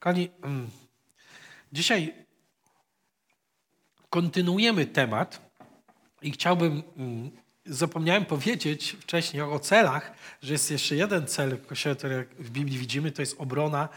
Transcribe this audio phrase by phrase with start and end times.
[0.00, 0.70] Kochani, mm,
[1.72, 2.14] dzisiaj
[4.10, 5.50] kontynuujemy temat
[6.22, 7.30] i chciałbym, mm,
[7.66, 10.12] zapomniałem powiedzieć wcześniej o celach,
[10.42, 11.58] że jest jeszcze jeden cel
[11.98, 13.88] który w Biblii widzimy, to jest obrona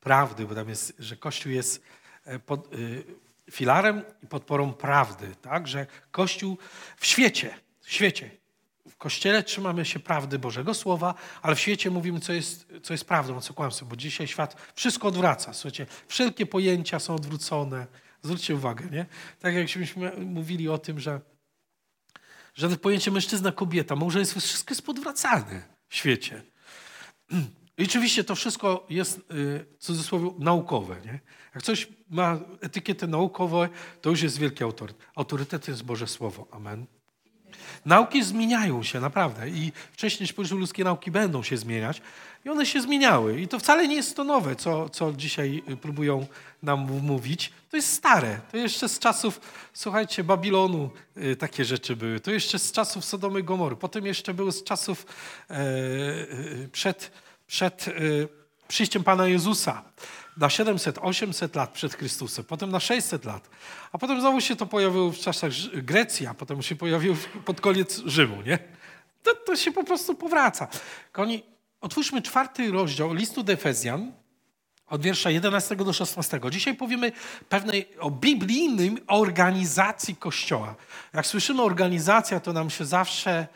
[0.00, 1.82] prawdy, bo tam jest, że Kościół jest
[2.24, 3.04] e, pod, y,
[3.50, 5.68] filarem i podporą prawdy, tak?
[5.68, 6.58] Że Kościół
[6.96, 8.30] w świecie, w świecie,
[8.90, 13.04] w Kościele trzymamy się prawdy Bożego Słowa, ale w świecie mówimy, co jest, co jest
[13.04, 15.52] prawdą, co kłamstwem, bo dzisiaj świat wszystko odwraca.
[15.52, 17.86] Słuchajcie, wszelkie pojęcia są odwrócone.
[18.22, 19.06] Zwróćcie uwagę, nie?
[19.40, 19.86] Tak jakśmy
[20.18, 21.20] mówili o tym, że,
[22.54, 26.42] że pojęcie mężczyzna, kobieta, małżeństwo, wszystko jest podwracane w świecie.
[27.78, 30.96] I oczywiście to wszystko jest, y, w cudzysłowie, naukowe.
[31.04, 31.20] Nie?
[31.54, 33.68] Jak coś ma etykietę naukową,
[34.00, 35.06] to już jest wielki autorytet.
[35.14, 36.48] Autorytet jest Boże Słowo.
[36.50, 36.97] Amen.
[37.86, 39.48] Nauki zmieniają się, naprawdę.
[39.48, 42.02] I wcześniej czy ludzkie nauki będą się zmieniać.
[42.44, 43.40] I one się zmieniały.
[43.40, 46.26] I to wcale nie jest to nowe, co, co dzisiaj y, próbują
[46.62, 47.52] nam mówić.
[47.70, 48.40] To jest stare.
[48.50, 49.40] To jeszcze z czasów,
[49.72, 52.20] słuchajcie, Babilonu y, takie rzeczy były.
[52.20, 53.76] To jeszcze z czasów Sodomy Gomory.
[53.76, 55.06] Potem jeszcze były z czasów
[55.50, 55.58] e, e,
[56.72, 57.10] przed,
[57.46, 57.92] przed e,
[58.68, 59.82] przyjściem Pana Jezusa
[60.38, 63.50] na 700, 800 lat przed Chrystusem, potem na 600 lat,
[63.92, 68.02] a potem znowu się to pojawiło w czasach Grecji, a potem się pojawiło pod koniec
[68.06, 68.58] Rzymu, nie?
[69.22, 70.68] To, to się po prostu powraca.
[71.12, 71.42] Koni,
[71.80, 74.12] otwórzmy czwarty rozdział listu do Efezjan,
[74.86, 76.40] od wiersza 11 do 16.
[76.50, 77.12] Dzisiaj powiemy
[77.48, 80.74] pewnej o biblijnym organizacji Kościoła.
[81.14, 83.46] Jak słyszymy organizacja, to nam się zawsze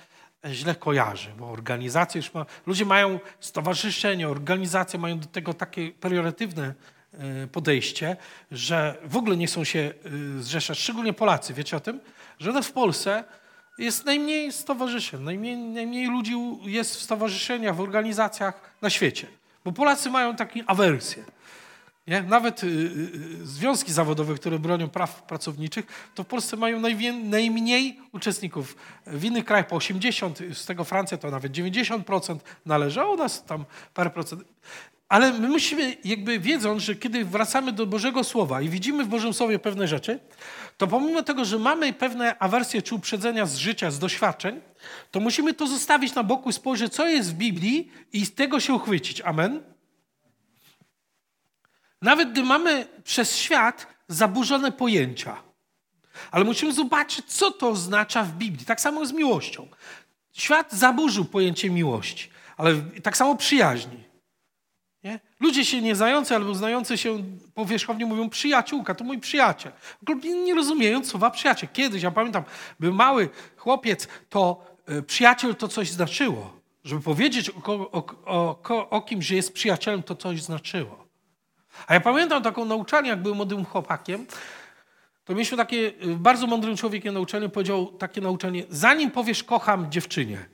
[0.51, 6.75] źle kojarzy, bo organizacje już ma, ludzie mają stowarzyszenie, organizacje mają do tego takie priorytetywne
[7.12, 8.17] e, podejście,
[8.51, 9.79] że w ogóle nie chcą się
[10.39, 12.01] e, zrzeszać, szczególnie Polacy, wiecie o tym,
[12.39, 13.25] że w Polsce
[13.79, 19.27] jest najmniej stowarzyszeń, najmniej, najmniej ludzi jest w stowarzyszeniach, w organizacjach na świecie,
[19.65, 21.25] bo Polacy mają taką awersję.
[22.06, 22.22] Nie?
[22.22, 22.70] Nawet y, y,
[23.42, 26.81] y, związki zawodowe, które bronią praw pracowniczych, to w Polsce mają
[27.25, 28.77] najmniej uczestników.
[29.06, 33.65] W innych krajach po 80, z tego Francja to nawet 90% należy, u nas tam
[33.94, 34.44] parę procent.
[35.09, 39.34] Ale my musimy, jakby wiedząc, że kiedy wracamy do Bożego Słowa i widzimy w Bożym
[39.34, 40.19] Słowie pewne rzeczy,
[40.77, 44.60] to pomimo tego, że mamy pewne awersje czy uprzedzenia z życia, z doświadczeń,
[45.10, 48.60] to musimy to zostawić na boku i spojrzeć, co jest w Biblii i z tego
[48.60, 49.21] się uchwycić.
[49.21, 49.72] Amen?
[52.03, 55.37] Nawet gdy mamy przez świat zaburzone pojęcia.
[56.31, 58.67] Ale musimy zobaczyć, co to oznacza w Biblii.
[58.67, 59.69] Tak samo z miłością.
[60.33, 64.05] Świat zaburzył pojęcie miłości, ale tak samo przyjaźni.
[65.05, 65.21] Nie?
[65.41, 67.25] Ludzie się nie znający albo znający się
[67.55, 69.73] powierzchownie mówią przyjaciółka, to mój przyjaciel.
[70.45, 71.69] Nie rozumieją słowa przyjaciel.
[71.73, 72.45] Kiedyś, ja pamiętam,
[72.81, 76.61] był mały chłopiec, to e, przyjaciel to coś znaczyło.
[76.84, 81.02] Żeby powiedzieć o, o, o, o kimś, że jest przyjacielem, to coś znaczyło.
[81.87, 84.26] A ja pamiętam taką nauczanie, jak byłem młodym chłopakiem,
[85.25, 90.48] to mieliśmy takie, y, bardzo mądrym człowiekiem na powiedział takie nauczanie, zanim powiesz kocham dziewczynie.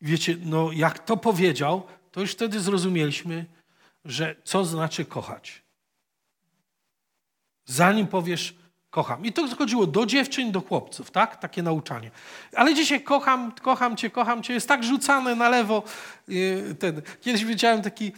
[0.00, 3.46] Wiecie, no jak to powiedział, to już wtedy zrozumieliśmy,
[4.04, 5.62] że co znaczy kochać.
[7.64, 8.54] Zanim powiesz
[8.90, 9.24] kocham.
[9.24, 11.36] I to chodziło do dziewczyn, do chłopców, tak?
[11.36, 12.10] Takie nauczanie.
[12.56, 15.82] Ale dzisiaj kocham, kocham cię, kocham cię jest tak rzucane na lewo.
[16.28, 17.02] Y, ten.
[17.20, 18.12] Kiedyś widziałem taki,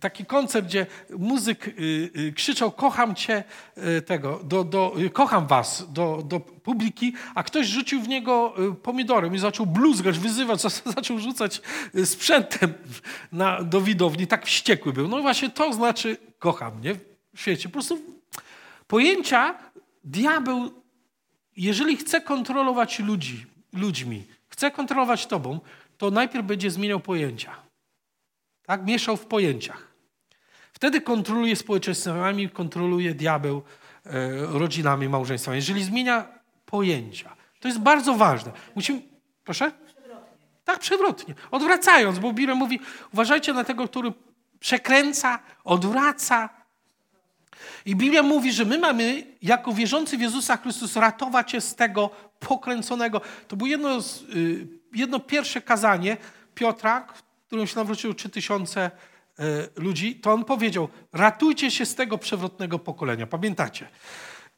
[0.00, 0.86] taki koncert, gdzie
[1.18, 1.72] muzyk y,
[2.16, 3.44] y, krzyczał kocham cię,
[4.06, 9.38] tego, do, do, kocham was do, do publiki, a ktoś rzucił w niego pomidorem i
[9.38, 10.60] zaczął bluzgać, wyzywać,
[10.96, 11.60] zaczął rzucać
[12.04, 12.74] sprzętem
[13.32, 14.26] na, do widowni.
[14.26, 15.08] Tak wściekły był.
[15.08, 16.94] No właśnie to znaczy kocham, nie?
[17.34, 17.68] W świecie.
[17.68, 17.98] Po prostu
[18.86, 19.54] pojęcia
[20.06, 20.82] diabeł,
[21.56, 25.60] jeżeli chce kontrolować ludzi, ludźmi, chce kontrolować tobą,
[25.98, 27.56] to najpierw będzie zmieniał pojęcia.
[28.66, 28.86] Tak?
[28.86, 29.86] Mieszał w pojęciach.
[30.72, 33.62] Wtedy kontroluje społeczeństwami, kontroluje diabeł
[34.04, 35.56] e, rodzinami, małżeństwami.
[35.56, 36.28] Jeżeli zmienia
[36.66, 37.36] pojęcia.
[37.60, 38.52] To jest bardzo ważne.
[38.74, 39.02] Musimy...
[39.44, 39.72] Proszę?
[40.64, 41.34] Tak, przewrotnie.
[41.50, 42.80] Odwracając, bo Biblia mówi,
[43.12, 44.12] uważajcie na tego, który
[44.60, 46.48] przekręca, odwraca,
[47.86, 52.10] i Biblia mówi, że my mamy, jako wierzący w Jezusa Chrystusa, ratować się z tego
[52.38, 53.20] pokręconego.
[53.48, 53.98] To było jedno,
[54.36, 56.16] y, jedno pierwsze kazanie
[56.54, 57.06] Piotra,
[57.46, 58.90] którym się nawróciło 3000
[59.40, 59.42] y,
[59.76, 60.16] ludzi.
[60.16, 63.26] To on powiedział, ratujcie się z tego przewrotnego pokolenia.
[63.26, 63.88] Pamiętacie?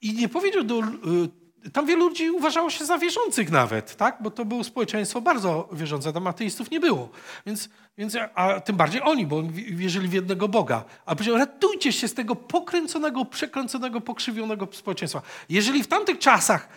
[0.03, 4.17] I nie powiedział do y, tam wielu ludzi uważało się za wierzących nawet, tak?
[4.21, 7.09] bo to było społeczeństwo bardzo wierzące, tam ateistów nie było.
[7.47, 7.69] Więc,
[7.99, 10.85] więc, a tym bardziej oni, bo wierzyli w jednego Boga.
[11.07, 15.23] A powiedział, ratujcie się z tego pokręconego, przekręconego, pokrzywionego społeczeństwa.
[15.49, 16.69] Jeżeli w tamtych czasach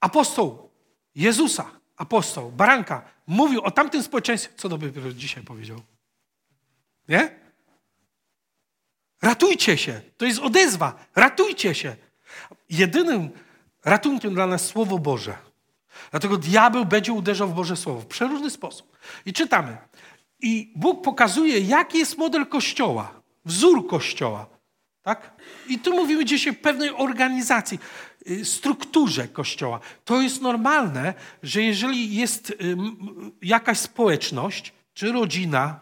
[0.00, 0.70] apostoł
[1.14, 5.80] Jezusa, apostoł, baranka, mówił o tamtym społeczeństwie, co by dzisiaj powiedział?
[7.08, 7.30] Nie?
[9.22, 10.00] Ratujcie się.
[10.16, 11.04] To jest odezwa.
[11.16, 11.96] Ratujcie się.
[12.70, 13.30] Jedynym
[13.84, 15.38] ratunkiem dla nas Słowo Boże.
[16.10, 18.98] Dlatego diabeł będzie uderzał w Boże Słowo w przeróżny sposób.
[19.26, 19.76] I czytamy.
[20.40, 23.12] I Bóg pokazuje, jaki jest model Kościoła,
[23.44, 24.46] wzór Kościoła.
[25.02, 25.32] Tak?
[25.68, 27.78] I tu mówimy dzisiaj o pewnej organizacji,
[28.30, 29.80] y, strukturze Kościoła.
[30.04, 32.52] To jest normalne, że jeżeli jest
[33.42, 35.80] jakaś społeczność, czy rodzina,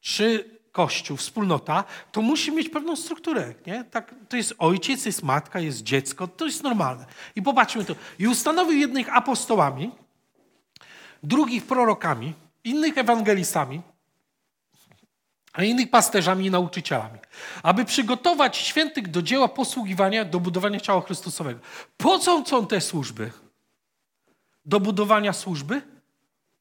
[0.00, 3.54] czy kościół, wspólnota, to musi mieć pewną strukturę.
[3.66, 3.84] Nie?
[3.84, 7.06] Tak, to jest ojciec, jest matka, jest dziecko, to jest normalne.
[7.36, 7.94] I popatrzmy to.
[8.18, 9.90] I ustanowił jednych apostołami,
[11.22, 12.32] drugich prorokami,
[12.64, 13.82] innych ewangelistami,
[15.52, 17.18] a innych pasterzami i nauczycielami,
[17.62, 21.60] aby przygotować świętych do dzieła posługiwania, do budowania ciała Chrystusowego.
[21.96, 23.30] Po co są te służby?
[24.64, 25.82] Do budowania służby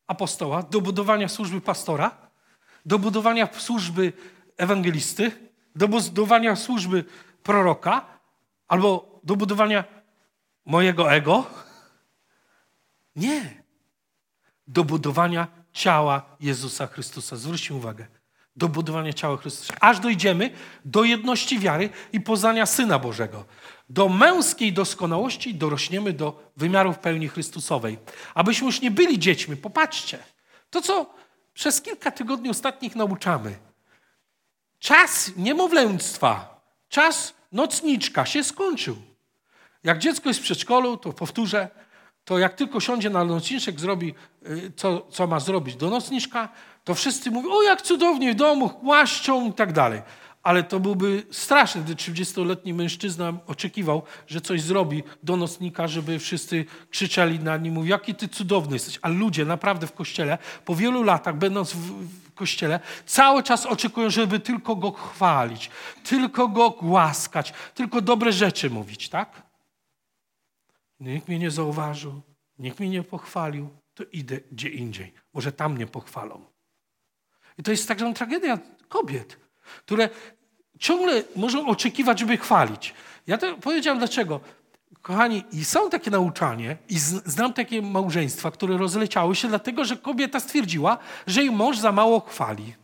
[0.07, 2.17] apostoła, do budowania służby pastora,
[2.85, 4.13] do budowania służby
[4.57, 5.31] ewangelisty,
[5.75, 7.05] do budowania służby
[7.43, 8.05] proroka,
[8.67, 9.83] albo do budowania
[10.65, 11.45] mojego ego?
[13.15, 13.63] Nie.
[14.67, 17.35] Do budowania ciała Jezusa Chrystusa.
[17.35, 18.07] Zwróćcie uwagę.
[18.55, 19.73] Do budowania ciała Chrystusa.
[19.79, 20.49] Aż dojdziemy
[20.85, 23.45] do jedności wiary i poznania Syna Bożego.
[23.89, 27.99] Do męskiej doskonałości dorośniemy do wymiarów pełni Chrystusowej.
[28.33, 29.57] Abyśmy już nie byli dziećmi.
[29.57, 30.19] Popatrzcie.
[30.69, 31.13] To, co
[31.53, 33.55] przez kilka tygodni ostatnich nauczamy.
[34.79, 38.97] Czas niemowlęctwa, czas nocniczka się skończył.
[39.83, 41.69] Jak dziecko jest w przedszkolu, to powtórzę,
[42.25, 44.15] to jak tylko siądzie na nocniczek, zrobi,
[44.47, 46.49] y, co, co ma zrobić do nocniczka,
[46.83, 50.01] to wszyscy mówią, o jak cudownie w domu, łaszczą i tak dalej
[50.43, 56.65] ale to byłby straszny, gdy 30-letni mężczyzna oczekiwał, że coś zrobi do nocnika, żeby wszyscy
[56.89, 58.99] krzyczeli na nim, mówił, jaki ty cudowny jesteś.
[59.01, 61.77] A ludzie naprawdę w kościele, po wielu latach, będąc w,
[62.29, 65.69] w kościele, cały czas oczekują, żeby tylko go chwalić,
[66.03, 69.42] tylko go głaskać, tylko dobre rzeczy mówić, tak?
[70.99, 72.21] Nikt mnie nie zauważył,
[72.59, 75.13] nikt mnie nie pochwalił, to idę gdzie indziej.
[75.33, 76.45] Może tam mnie pochwalą.
[77.57, 78.59] I to jest tak zwana tragedia
[78.89, 79.43] kobiet
[79.85, 80.09] które
[80.79, 82.93] ciągle możemy oczekiwać, żeby chwalić.
[83.27, 84.39] Ja to powiedziałem dlaczego.
[85.01, 90.39] Kochani, i są takie nauczanie, i znam takie małżeństwa, które rozleciały się, dlatego że kobieta
[90.39, 90.97] stwierdziła,
[91.27, 92.75] że jej mąż za mało chwali.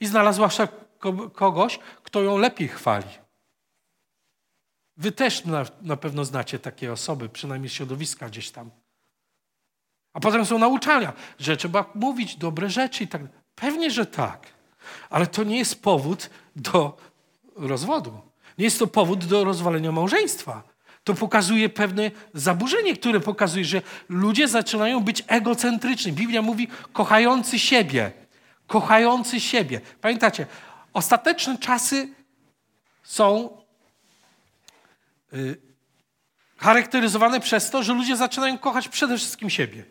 [0.00, 0.48] I znalazła
[1.34, 3.06] kogoś, kto ją lepiej chwali.
[4.96, 8.70] Wy też na, na pewno znacie takie osoby, przynajmniej środowiska gdzieś tam.
[10.12, 13.22] A potem są nauczania, że trzeba mówić dobre rzeczy i tak.
[13.54, 14.46] Pewnie, że tak.
[15.10, 16.96] Ale to nie jest powód do
[17.56, 18.20] rozwodu.
[18.58, 20.62] Nie jest to powód do rozwalenia małżeństwa.
[21.04, 26.12] To pokazuje pewne zaburzenie, które pokazuje, że ludzie zaczynają być egocentryczni.
[26.12, 28.12] Biblia mówi kochający siebie.
[28.66, 29.80] Kochający siebie.
[30.00, 30.46] Pamiętacie,
[30.92, 32.08] ostateczne czasy
[33.02, 33.61] są
[36.56, 39.84] charakteryzowane przez to, że ludzie zaczynają kochać przede wszystkim siebie.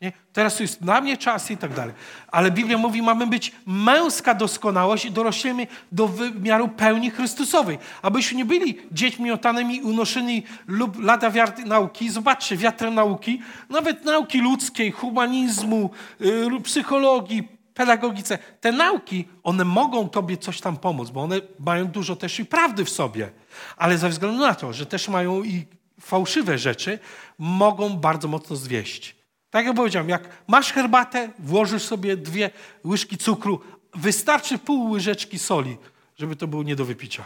[0.00, 0.12] Nie?
[0.32, 1.94] Teraz to jest na mnie czas i tak dalej.
[2.28, 7.78] Ale Biblia mówi, mamy być męska doskonałość i dorośniemy do wymiaru pełni Chrystusowej.
[8.02, 12.10] Abyśmy nie byli dziećmi otanymi, unoszeni lub lada wiatr nauki.
[12.10, 15.90] Zobaczcie, wiatrem nauki, nawet nauki ludzkiej, humanizmu,
[16.20, 18.38] yy, psychologii, pedagogice.
[18.60, 22.84] Te nauki, one mogą tobie coś tam pomóc, bo one mają dużo też i prawdy
[22.84, 23.30] w sobie.
[23.76, 25.66] Ale ze względu na to, że też mają i
[26.00, 26.98] fałszywe rzeczy,
[27.38, 29.16] mogą bardzo mocno zwieść.
[29.50, 32.50] Tak jak powiedziałem, jak masz herbatę, włożysz sobie dwie
[32.84, 33.60] łyżki cukru,
[33.94, 35.76] wystarczy pół łyżeczki soli,
[36.16, 37.24] żeby to było nie do wypicia.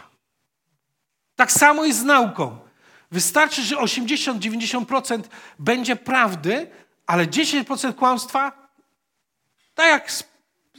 [1.35, 2.57] Tak samo jest z nauką.
[3.11, 5.23] Wystarczy, że 80-90%
[5.59, 6.67] będzie prawdy,
[7.05, 8.69] ale 10% kłamstwa,
[9.75, 10.23] tak jak z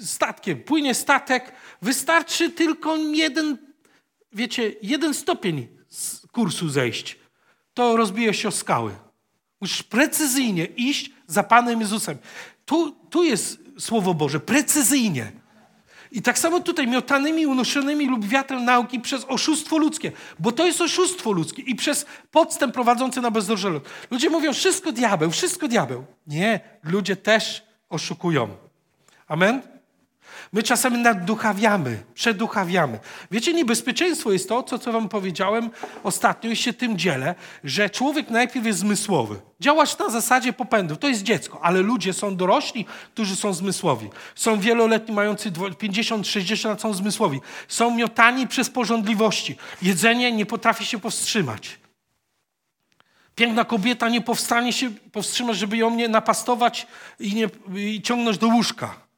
[0.04, 1.52] statkiem, płynie statek,
[1.82, 3.58] wystarczy tylko jeden,
[4.32, 7.18] wiecie, jeden stopień z kursu zejść.
[7.74, 8.92] To rozbije się o skały.
[9.60, 12.18] Musisz precyzyjnie iść za Panem Jezusem.
[12.64, 15.32] Tu, tu jest Słowo Boże, precyzyjnie.
[16.12, 20.80] I tak samo tutaj miotanymi, unoszonymi lub wiatrem nauki przez oszustwo ludzkie, bo to jest
[20.80, 23.80] oszustwo ludzkie i przez podstęp prowadzący na bezdrożę.
[24.10, 26.04] Ludzie mówią, wszystko diabeł, wszystko diabeł.
[26.26, 28.48] Nie, ludzie też oszukują.
[29.28, 29.62] Amen?
[30.52, 32.98] My czasami nadduchawiamy, przeduchawiamy.
[33.30, 35.70] Wiecie, niebezpieczeństwo jest to, co, co wam powiedziałem
[36.04, 37.34] ostatnio i się tym dzielę,
[37.64, 39.40] że człowiek najpierw jest zmysłowy.
[39.60, 40.98] Działasz na zasadzie popędów.
[40.98, 44.08] To jest dziecko, ale ludzie są dorośli, którzy są zmysłowi.
[44.34, 47.40] Są wieloletni, mający 50-60 lat, są zmysłowi.
[47.68, 49.56] Są miotani przez porządliwości.
[49.82, 51.78] Jedzenie nie potrafi się powstrzymać.
[53.34, 56.86] Piękna kobieta nie powstanie się powstrzymać, żeby ją nie napastować
[57.20, 59.09] i, nie, i ciągnąć do łóżka.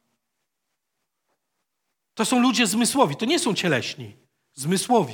[2.13, 4.15] To są ludzie zmysłowi, to nie są cieleśni.
[4.53, 5.13] Zmysłowi.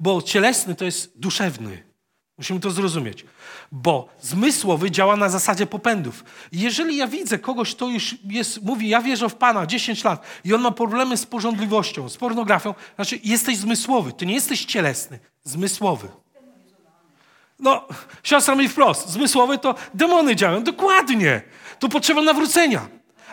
[0.00, 1.92] Bo cielesny to jest duszewny.
[2.38, 3.24] Musimy to zrozumieć.
[3.72, 6.24] Bo zmysłowy działa na zasadzie popędów.
[6.52, 10.54] Jeżeli ja widzę kogoś, kto już jest, mówi, ja wierzę w Pana 10 lat i
[10.54, 16.08] on ma problemy z porządliwością, z pornografią, znaczy jesteś zmysłowy, ty nie jesteś cielesny, zmysłowy.
[17.58, 17.86] No,
[18.22, 20.62] siostra mi wprost, zmysłowy to demony działają.
[20.62, 21.42] Dokładnie.
[21.78, 22.88] To potrzeba nawrócenia.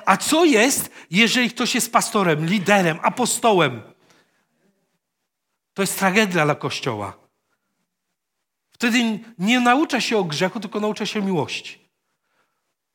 [0.09, 3.81] A co jest, jeżeli ktoś jest pastorem, liderem, apostołem?
[5.73, 7.17] To jest tragedia dla Kościoła.
[8.69, 11.89] Wtedy nie naucza się o grzechu, tylko naucza się miłości.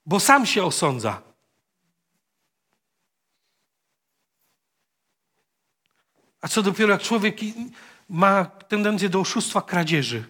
[0.06, 1.22] Bo sam się osądza.
[6.40, 7.36] A co dopiero jak człowiek
[8.08, 10.24] ma tendencję do oszustwa, kradzieży.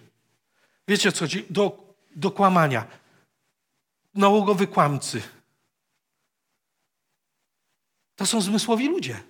[0.87, 1.25] Wiecie co?
[1.49, 2.87] Do, do kłamania.
[4.13, 5.34] Nałogowy kłamcy.
[8.15, 9.23] To są zmysłowi ludzie.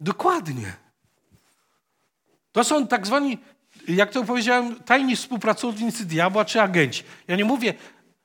[0.00, 0.76] Dokładnie.
[2.52, 3.38] To są tak zwani
[3.88, 7.02] jak to powiedziałem, tajni współpracownicy diabła czy agenci.
[7.28, 7.74] Ja nie mówię,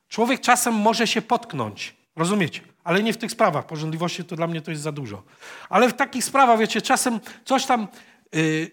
[0.08, 2.62] człowiek czasem może się potknąć, rozumiecie?
[2.84, 3.66] Ale nie w tych sprawach.
[3.66, 5.24] Porządliwości to dla mnie to jest za dużo.
[5.70, 7.88] Ale w takich sprawach, wiecie, czasem coś tam
[8.34, 8.72] yy,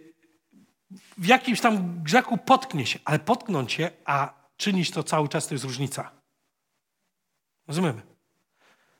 [1.18, 5.54] w jakimś tam grzechu potknie się, ale potknąć się, a czynić to cały czas to
[5.54, 6.10] jest różnica.
[7.68, 8.02] Rozumiemy?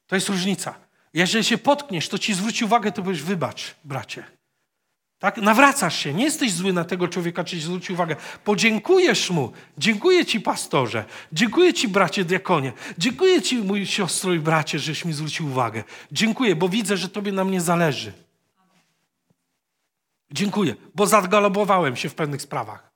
[0.06, 0.74] To jest różnica.
[1.14, 4.24] Jeżeli się potkniesz, to ci zwróci uwagę, to powiesz, wybacz, bracie.
[5.18, 5.36] Tak?
[5.36, 8.16] Nawracasz się, nie jesteś zły na tego człowieka, czy zwróci uwagę.
[8.44, 9.52] Podziękujesz mu.
[9.78, 11.04] Dziękuję ci, pastorze.
[11.32, 12.72] Dziękuję ci, bracie diakonie.
[12.98, 15.84] Dziękuję ci, mój siostro i bracie, żeś mi zwrócił uwagę.
[16.12, 18.12] Dziękuję, bo widzę, że tobie na mnie zależy.
[20.32, 22.90] Dziękuję, bo zagalobowałem się w pewnych sprawach.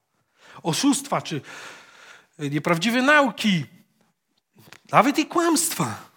[0.63, 1.41] Oszustwa, czy
[2.39, 3.65] nieprawdziwe nauki,
[4.93, 6.14] nawet i kłamstwa.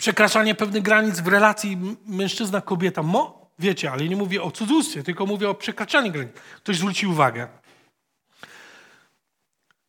[0.00, 3.02] Przekraczanie pewnych granic w relacji mężczyzna-kobieta.
[3.02, 6.32] Mo, wiecie, ale nie mówię o cudzołóstwie, tylko mówię o przekraczaniu granic.
[6.56, 7.48] Ktoś zwróci uwagę.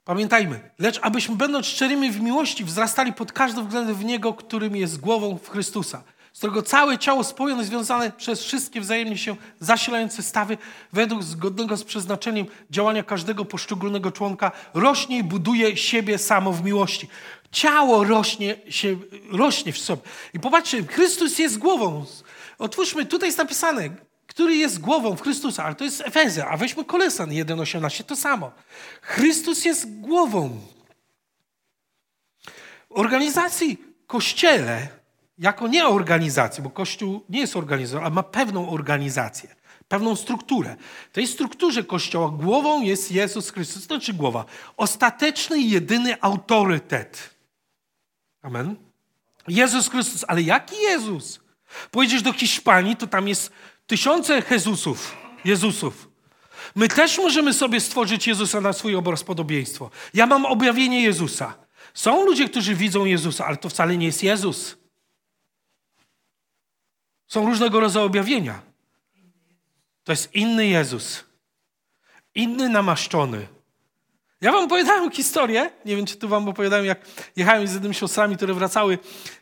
[0.03, 4.99] Pamiętajmy, lecz abyśmy będąc szczerymi w miłości wzrastali pod każdym względem w Niego, którym jest
[4.99, 10.57] głową w Chrystusa, z którego całe ciało spojone, związane przez wszystkie wzajemnie się zasilające stawy,
[10.93, 17.07] według zgodnego z przeznaczeniem działania każdego poszczególnego członka, rośnie i buduje siebie samo w miłości.
[17.51, 18.97] Ciało rośnie, się,
[19.31, 20.01] rośnie w sobie.
[20.33, 22.05] I popatrzcie, Chrystus jest głową.
[22.59, 23.89] Otwórzmy, tutaj jest napisane,
[24.27, 28.51] który jest głową w Chrystusa, ale to jest Efezja, a weźmy Kolesan 1,18, to samo.
[29.01, 30.59] Chrystus jest głową.
[32.89, 35.00] Organizacji Kościele,
[35.41, 39.55] jako nie organizacji, bo Kościół nie jest organizacją, ale ma pewną organizację,
[39.87, 40.75] pewną strukturę.
[41.11, 44.45] W tej strukturze Kościoła głową jest Jezus Chrystus, to znaczy głowa.
[44.77, 47.35] Ostateczny jedyny autorytet.
[48.41, 48.75] Amen.
[49.47, 51.39] Jezus Chrystus, ale jaki Jezus?
[51.91, 53.51] Pojedziesz do Hiszpanii, to tam jest
[53.87, 56.09] tysiące Jezusów, Jezusów.
[56.75, 59.89] My też możemy sobie stworzyć Jezusa na swój obraz podobieństwo.
[60.13, 61.53] Ja mam objawienie Jezusa.
[61.93, 64.80] Są ludzie, którzy widzą Jezusa, ale to wcale nie jest Jezus.
[67.31, 68.61] Są różnego rodzaju objawienia.
[70.03, 71.23] To jest inny Jezus.
[72.35, 73.47] Inny namaszczony.
[74.41, 78.35] Ja wam opowiadałem historię, nie wiem, czy tu wam opowiadałem, jak jechałem z jednymi siostrami,
[78.35, 78.97] które wracały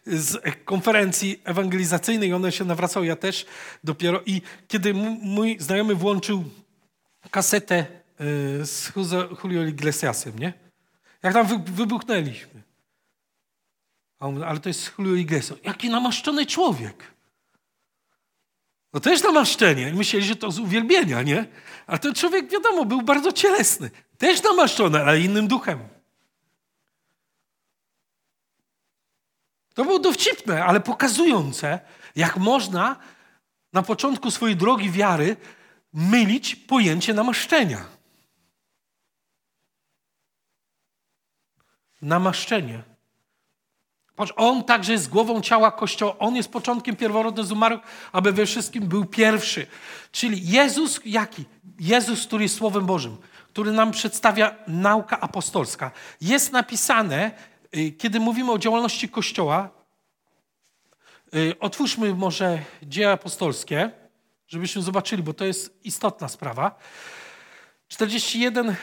[0.06, 3.46] z konferencji ewangelizacyjnej, one się nawracały, ja też
[3.84, 4.22] dopiero.
[4.26, 6.44] I kiedy mój znajomy włączył
[7.32, 7.86] kasetę
[8.62, 8.92] y, z
[9.44, 10.54] Julio Iglesiasem, nie?
[11.24, 12.64] Jak tam wybuchnęliśmy.
[14.20, 15.58] A on mówi, ale to jest Julio Iglesias.
[15.64, 17.19] Jaki namaszczony człowiek.
[18.94, 19.94] No też namaszczenie.
[19.94, 21.46] Myśleli, że to z uwielbienia, nie?
[21.88, 23.92] Ale ten człowiek, wiadomo, był bardzo cielesny.
[24.18, 25.80] Też namaszczony, ale innym duchem.
[29.74, 31.80] To było dowcipne, ale pokazujące,
[32.16, 32.96] jak można
[33.74, 35.38] na początku swojej drogi wiary
[35.94, 37.86] mylić pojęcie namaszczenia.
[42.02, 42.89] Namaszczenie
[44.20, 46.16] Patrz, on także jest głową ciała Kościoła.
[46.18, 49.68] On jest początkiem pierworodnym z umarłych, aby we wszystkim był pierwszy.
[50.12, 51.46] Czyli Jezus jaki?
[51.80, 55.92] Jezus, który jest Słowem Bożym, który nam przedstawia nauka apostolska.
[56.22, 57.32] Jest napisane,
[57.78, 59.70] y, kiedy mówimy o działalności Kościoła,
[61.36, 63.92] y, otwórzmy może dzieje apostolskie,
[64.48, 66.76] żebyśmy zobaczyli, bo to jest istotna sprawa.
[67.90, 68.76] 41,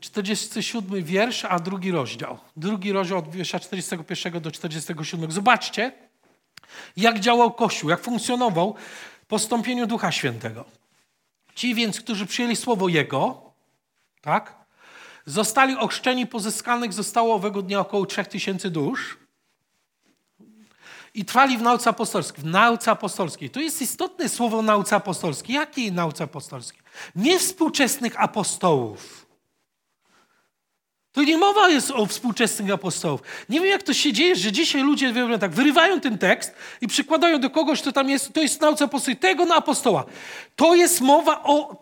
[0.00, 2.38] 47 wiersz, a drugi rozdział.
[2.56, 5.32] Drugi rozdział od wiersza 41 do 47.
[5.32, 5.92] Zobaczcie,
[6.96, 8.74] jak działał Kościół, jak funkcjonował
[9.28, 10.64] po stąpieniu Ducha Świętego.
[11.54, 13.52] Ci więc, którzy przyjęli słowo Jego,
[14.20, 14.54] tak,
[15.26, 19.18] zostali ochrzczeni, pozyskanych zostało owego dnia około 3000 dusz.
[21.18, 22.44] I trwali w nauce apostolskiej.
[22.44, 23.50] W nauce apostolskiej.
[23.50, 25.56] To jest istotne słowo nauce apostolskiej.
[25.56, 26.82] Jakiej nauce apostolskiej?
[27.16, 29.26] Nie współczesnych apostołów.
[31.12, 33.22] Tu nie mowa jest o współczesnych apostołów.
[33.48, 37.40] Nie wiem, jak to się dzieje, że dzisiaj ludzie tak wyrywają ten tekst i przykładają
[37.40, 40.04] do kogoś, kto tam jest, to jest nauce apostolskiej, tego na apostoła.
[40.56, 41.76] To jest mowa o...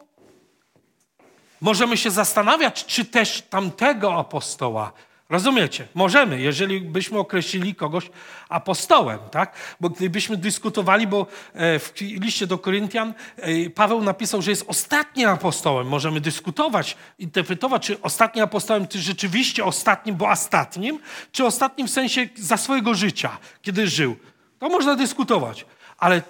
[1.60, 4.92] Możemy się zastanawiać, czy też tamtego apostoła
[5.28, 5.88] Rozumiecie?
[5.94, 8.10] Możemy, jeżeli byśmy określili kogoś
[8.48, 9.54] apostołem, tak?
[9.80, 15.28] Bo gdybyśmy dyskutowali, bo e, w liście do Koryntian e, Paweł napisał, że jest ostatnim
[15.28, 15.86] apostołem.
[15.86, 21.00] Możemy dyskutować, interpretować, czy ostatnim apostołem, czy rzeczywiście ostatnim, bo ostatnim,
[21.32, 24.16] czy ostatnim w sensie za swojego życia, kiedy żył.
[24.58, 25.66] To można dyskutować.
[25.98, 26.22] Ale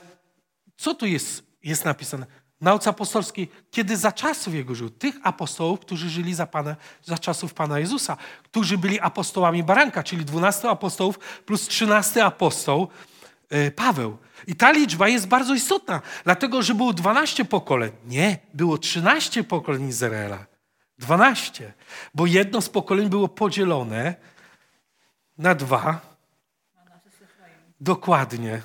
[0.77, 2.27] co tu jest, jest napisane?
[2.61, 4.91] Nauce apostolskiej, kiedy za czasów Jego żył.
[4.91, 10.25] Tych apostołów, którzy żyli za, Pana, za czasów Pana Jezusa, którzy byli apostołami baranka, czyli
[10.25, 12.89] 12 apostołów plus 13 apostoł
[13.51, 14.19] yy, Paweł.
[14.47, 17.93] I ta liczba jest bardzo istotna, dlatego że było 12 pokoleń.
[18.07, 20.47] Nie, było 13 pokoleń Izraela.
[20.99, 21.73] 12,
[22.15, 24.15] bo jedno z pokoleń było podzielone
[25.39, 26.17] na dwa.
[27.81, 28.63] Dokładnie.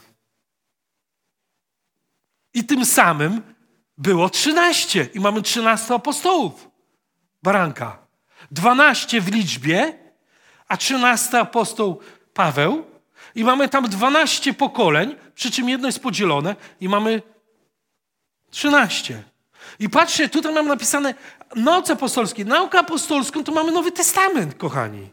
[2.53, 3.50] I tym samym
[4.01, 6.70] było 13 i mamy 13 apostołów
[7.43, 7.98] baranka.
[8.51, 9.93] 12 w liczbie,
[10.67, 12.00] a 13 apostoł
[12.34, 12.86] Paweł
[13.36, 17.22] i mamy tam 12 pokoleń, przy czym jedno jest podzielone i mamy
[18.50, 19.24] 13.
[19.79, 21.13] I patrzcie, tutaj mam napisane
[21.55, 22.46] nauce apostolskie.
[22.46, 25.10] Nauka apostolską to mamy Nowy Testament, kochani.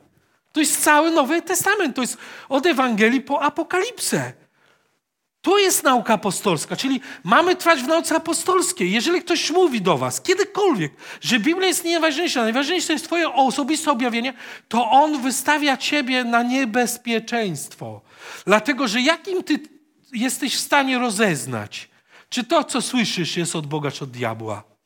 [0.52, 1.96] To jest cały Nowy Testament.
[1.96, 2.18] To jest
[2.48, 4.32] od Ewangelii po Apokalipsę.
[5.48, 8.92] To jest nauka apostolska, czyli mamy trwać w nauce apostolskiej.
[8.92, 14.34] Jeżeli ktoś mówi do was kiedykolwiek, że Biblia jest najważniejsza, najważniejsze jest twoje osobiste objawienie,
[14.68, 18.00] to on wystawia ciebie na niebezpieczeństwo.
[18.46, 19.60] Dlatego, że jakim ty
[20.12, 21.88] jesteś w stanie rozeznać,
[22.28, 24.77] czy to, co słyszysz, jest od Boga, czy od diabła.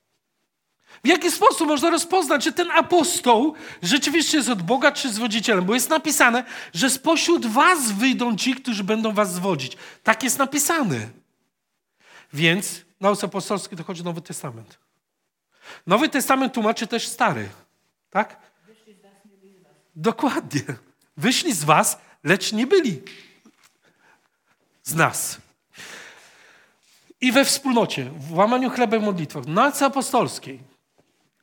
[1.05, 5.65] W jaki sposób można rozpoznać, czy ten apostoł rzeczywiście jest od Boga, czy zwodzicielem?
[5.65, 9.77] Bo jest napisane, że spośród was wyjdą ci, którzy będą was zwodzić.
[10.03, 11.09] Tak jest napisane.
[12.33, 14.79] Więc nauce apostolskiej dochodzi Nowy Testament.
[15.87, 17.49] Nowy Testament tłumaczy też Stary.
[18.11, 18.37] Tak?
[19.97, 20.63] Dokładnie.
[21.17, 23.03] Wyszli z was, lecz nie byli
[24.83, 25.39] z nas.
[27.21, 30.72] I we wspólnocie, w łamaniu chleba i modlitwach, nauce apostolskiej,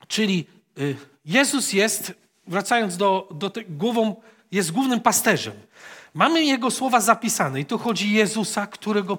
[0.09, 0.45] Czyli
[0.79, 0.95] y,
[1.25, 2.13] Jezus jest,
[2.47, 4.15] wracając do, do głową,
[4.51, 5.53] jest głównym pasterzem.
[6.13, 9.17] Mamy Jego słowa zapisane i tu chodzi Jezusa, którego,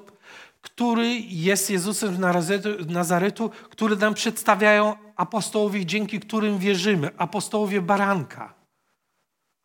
[0.61, 8.55] który jest Jezusem z Nazaretu, który nam przedstawiają apostołowie, dzięki którym wierzymy, apostołowie baranka.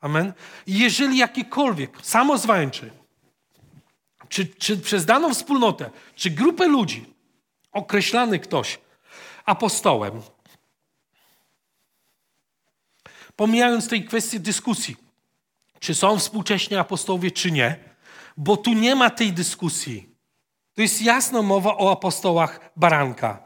[0.02, 0.34] Amen.
[0.68, 2.92] Jeżeli jakikolwiek samozwańczy,
[4.30, 7.06] czy, czy przez daną wspólnotę, czy grupę ludzi
[7.72, 8.80] określany ktoś
[9.46, 10.22] apostołem,
[13.36, 14.98] Pomijając tej kwestii dyskusji,
[15.80, 17.76] czy są współcześni apostołowie, czy nie,
[18.38, 20.10] bo tu nie ma tej dyskusji.
[20.74, 23.44] To jest jasna mowa o apostołach baranka.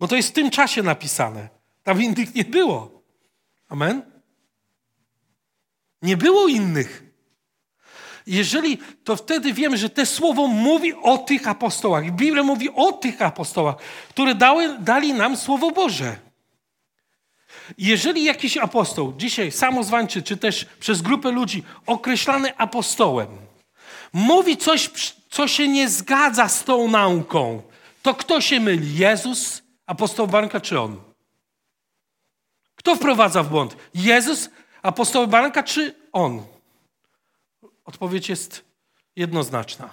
[0.00, 1.48] Bo to jest w tym czasie napisane.
[1.82, 3.02] Tam innych nie było.
[3.68, 4.02] Amen?
[6.02, 7.04] Nie było innych.
[8.26, 12.10] Jeżeli, to wtedy wiemy, że te słowo mówi o tych apostołach.
[12.10, 13.76] Biblia mówi o tych apostołach,
[14.08, 16.16] które dały, dali nam Słowo Boże.
[17.78, 23.28] Jeżeli jakiś apostoł, dzisiaj samozwańczy, czy też przez grupę ludzi określany apostołem,
[24.12, 24.90] mówi coś,
[25.30, 27.62] co się nie zgadza z tą nauką,
[28.02, 28.98] to kto się myli?
[28.98, 31.00] Jezus, apostoł Baranka czy on?
[32.76, 33.76] Kto wprowadza w błąd?
[33.94, 34.50] Jezus,
[34.82, 36.42] apostoł Baranka czy on?
[37.84, 38.64] Odpowiedź jest
[39.16, 39.90] jednoznaczna.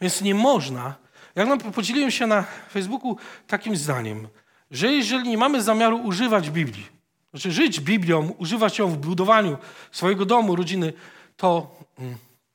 [0.00, 0.94] Więc nie można.
[1.34, 3.16] Ja podzieliłem się na Facebooku
[3.46, 4.28] takim zdaniem
[4.74, 6.86] że jeżeli nie mamy zamiaru używać Biblii,
[7.30, 9.58] znaczy żyć Biblią, używać ją w budowaniu
[9.92, 10.92] swojego domu, rodziny,
[11.36, 11.76] to,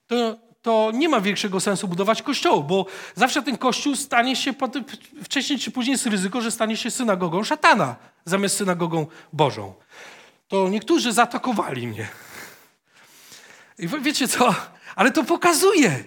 [0.08, 4.54] to, to nie ma większego sensu budować kościołu, bo zawsze ten kościół stanie się,
[5.24, 9.74] wcześniej czy później jest ryzyko, że stanie się synagogą szatana zamiast synagogą Bożą.
[10.48, 12.08] To niektórzy zaatakowali mnie.
[13.78, 14.56] I wiecie co?
[14.96, 16.04] Ale to pokazuje.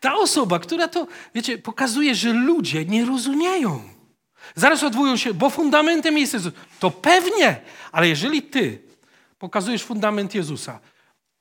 [0.00, 3.89] Ta osoba, która to, wiecie, pokazuje, że ludzie nie rozumieją.
[4.54, 6.52] Zaraz odwołują się, bo fundamentem jest Jezus.
[6.80, 7.60] To pewnie,
[7.92, 8.82] ale jeżeli ty
[9.38, 10.80] pokazujesz fundament Jezusa,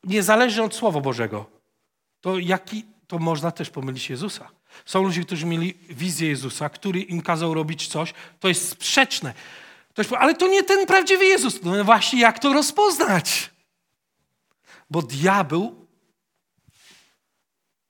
[0.04, 1.46] niezależnie od Słowa Bożego,
[2.22, 4.50] to jaki, to można też pomylić Jezusa.
[4.86, 9.34] Są ludzie, którzy mieli wizję Jezusa, który im kazał robić coś, to jest sprzeczne.
[9.90, 11.64] Ktoś powie, ale to nie ten prawdziwy Jezus.
[11.64, 13.50] No właśnie, jak to rozpoznać?
[14.90, 15.88] Bo diabeł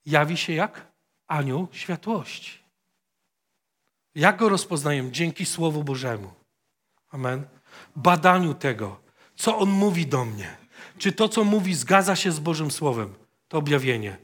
[0.05, 0.87] jawi się jak
[1.27, 2.58] anioł światłości.
[4.19, 5.11] Jak go rozpoznaję?
[5.11, 6.31] Dzięki Słowu Bożemu.
[7.11, 7.43] Amen.
[7.95, 8.99] Badaniu tego,
[9.35, 10.57] co on mówi do mnie.
[10.97, 13.13] Czy to, co mówi, zgadza się z Bożym Słowem?
[13.47, 14.17] To objawienie.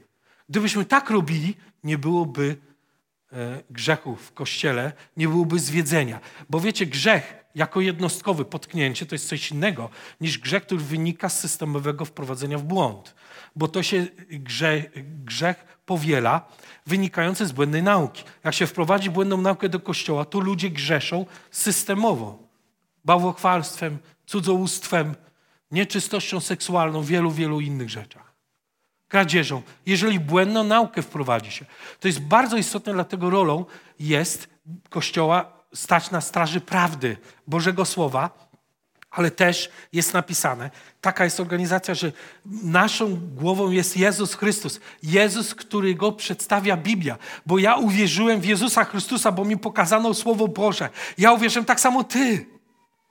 [0.48, 2.56] Gdybyśmy tak robili, nie byłoby
[3.32, 6.20] e, grzechu w kościele, nie byłoby zwiedzenia.
[6.50, 9.90] Bo wiecie, grzech jako jednostkowy potknięcie to jest coś innego
[10.20, 13.14] niż grzech, który wynika z systemowego wprowadzenia w błąd.
[13.56, 14.90] Bo to się grzech,
[15.24, 16.48] grzech powiela
[16.86, 18.24] wynikający z błędnej nauki.
[18.44, 22.38] Jak się wprowadzi błędną naukę do kościoła, to ludzie grzeszą systemowo.
[23.04, 25.14] Bałwochwalstwem, cudzołóstwem,
[25.70, 28.32] nieczystością seksualną, wielu, wielu innych rzeczach.
[29.08, 29.62] Kradzieżą.
[29.86, 31.64] Jeżeli błędną naukę wprowadzi się,
[32.00, 33.64] to jest bardzo istotne, dlatego rolą
[33.98, 34.48] jest
[34.88, 38.46] Kościoła stać na straży prawdy Bożego Słowa,
[39.10, 42.12] ale też jest napisane, taka jest organizacja, że
[42.62, 44.80] naszą głową jest Jezus Chrystus.
[45.02, 47.18] Jezus, którego przedstawia Biblia.
[47.46, 50.88] Bo ja uwierzyłem w Jezusa Chrystusa, bo mi pokazano Słowo Boże.
[51.18, 52.46] Ja uwierzyłem tak samo Ty.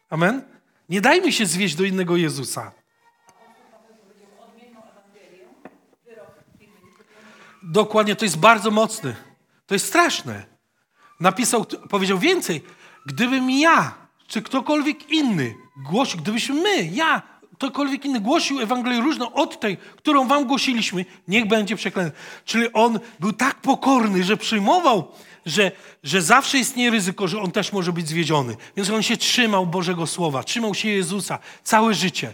[0.10, 0.42] Amen?
[0.90, 2.72] Nie dajmy się zwieść do innego Jezusa.
[7.64, 9.16] Dokładnie, to jest bardzo mocne.
[9.68, 10.55] To jest straszne.
[11.20, 12.62] Napisał, powiedział więcej.
[13.06, 13.96] Gdybym ja,
[14.28, 17.22] czy ktokolwiek inny głosił, gdybyśmy my, ja,
[17.58, 22.18] ktokolwiek inny głosił Ewangelię różną od tej, którą wam głosiliśmy, niech będzie przeklęty.
[22.46, 25.12] Czyli on był tak pokorny, że przyjmował,
[25.46, 25.72] że,
[26.04, 28.56] że zawsze istnieje ryzyko, że on też może być zwiedziony.
[28.78, 32.34] Więc on się trzymał Bożego Słowa, trzymał się Jezusa całe życie.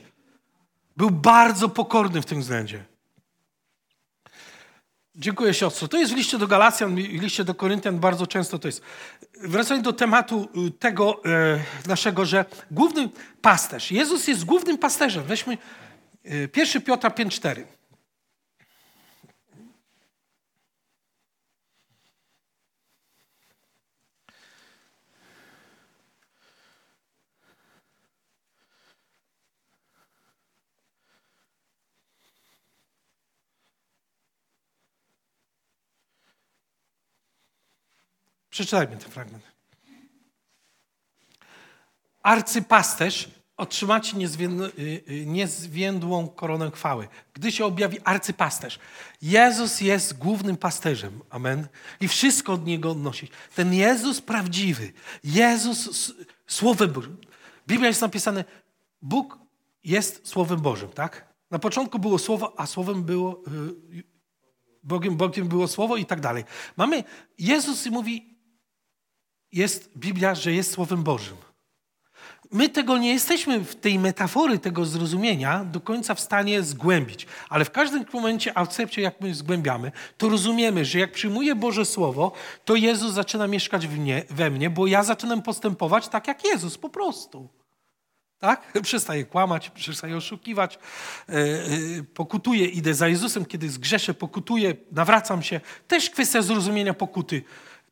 [0.98, 2.91] Był bardzo pokorny w tym względzie.
[5.22, 5.88] Dziękuję siostro.
[5.88, 8.82] To jest w liście do Galacjan, w liście do Koryntian bardzo często to jest.
[9.42, 13.10] Wracając do tematu y, tego e, naszego, że główny
[13.42, 15.24] pasterz, Jezus jest głównym pasterzem.
[15.24, 15.58] Weźmy
[16.26, 17.64] 1 e, Piotra 5,4.
[38.52, 39.44] Przeczytajmy ten fragment.
[42.24, 47.08] Arcypasterz otrzymacie y, y, niezwiędłą koronę chwały.
[47.34, 48.80] Gdy się objawi arcypasterz.
[49.22, 51.20] Jezus jest głównym pasterzem.
[51.30, 51.68] Amen.
[52.00, 53.30] I wszystko od Niego odnosi.
[53.56, 54.94] Ten Jezus prawdziwy.
[55.24, 56.14] Jezus
[56.48, 57.18] Słowem Bożym.
[57.68, 58.46] Biblia jest napisane,
[59.02, 59.38] Bóg
[59.84, 61.26] jest Słowem Bożym, tak?
[61.52, 63.44] Na początku było Słowo, a Słowem było,
[63.94, 64.04] y,
[64.84, 66.44] Bogiem, Bogiem było Słowo i tak dalej.
[66.78, 67.04] Mamy,
[67.38, 68.31] Jezus mówi,
[69.54, 71.38] jest Biblia, że jest Słowem Bożym.
[72.52, 77.66] My tego nie jesteśmy w tej metafory, tego zrozumienia do końca w stanie zgłębić, ale
[77.66, 82.32] w każdym momencie, akcepcie, jak my zgłębiamy, to rozumiemy, że jak przyjmuję Boże Słowo,
[82.66, 86.90] to Jezus zaczyna mieszkać mnie, we mnie, bo ja zaczynam postępować tak jak Jezus, po
[86.90, 87.50] prostu.
[88.40, 88.74] Tak?
[88.84, 90.80] Przestaję kłamać, przestaję oszukiwać,
[91.30, 91.36] yy,
[91.96, 95.62] yy, pokutuję, idę za Jezusem, kiedy zgrzeszę, pokutuję, nawracam się.
[95.88, 97.44] Też kwestia zrozumienia pokuty.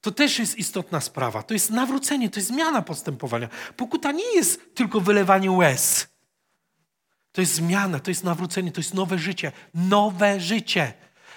[0.01, 1.43] To też jest istotna sprawa.
[1.43, 3.49] To jest nawrócenie, to jest zmiana postępowania.
[3.77, 6.07] Pokuta nie jest tylko wylewanie łez.
[7.31, 9.51] To jest zmiana, to jest nawrócenie, to jest nowe życie.
[9.73, 10.93] Nowe życie.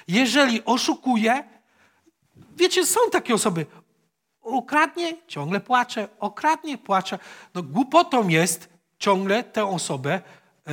[0.09, 1.44] Jeżeli oszukuje,
[2.57, 3.66] wiecie, są takie osoby.
[4.42, 7.18] Ukradnie, ciągle płacze, okradnie, płacze.
[7.55, 10.70] No głupotą jest ciągle tę osobę, e,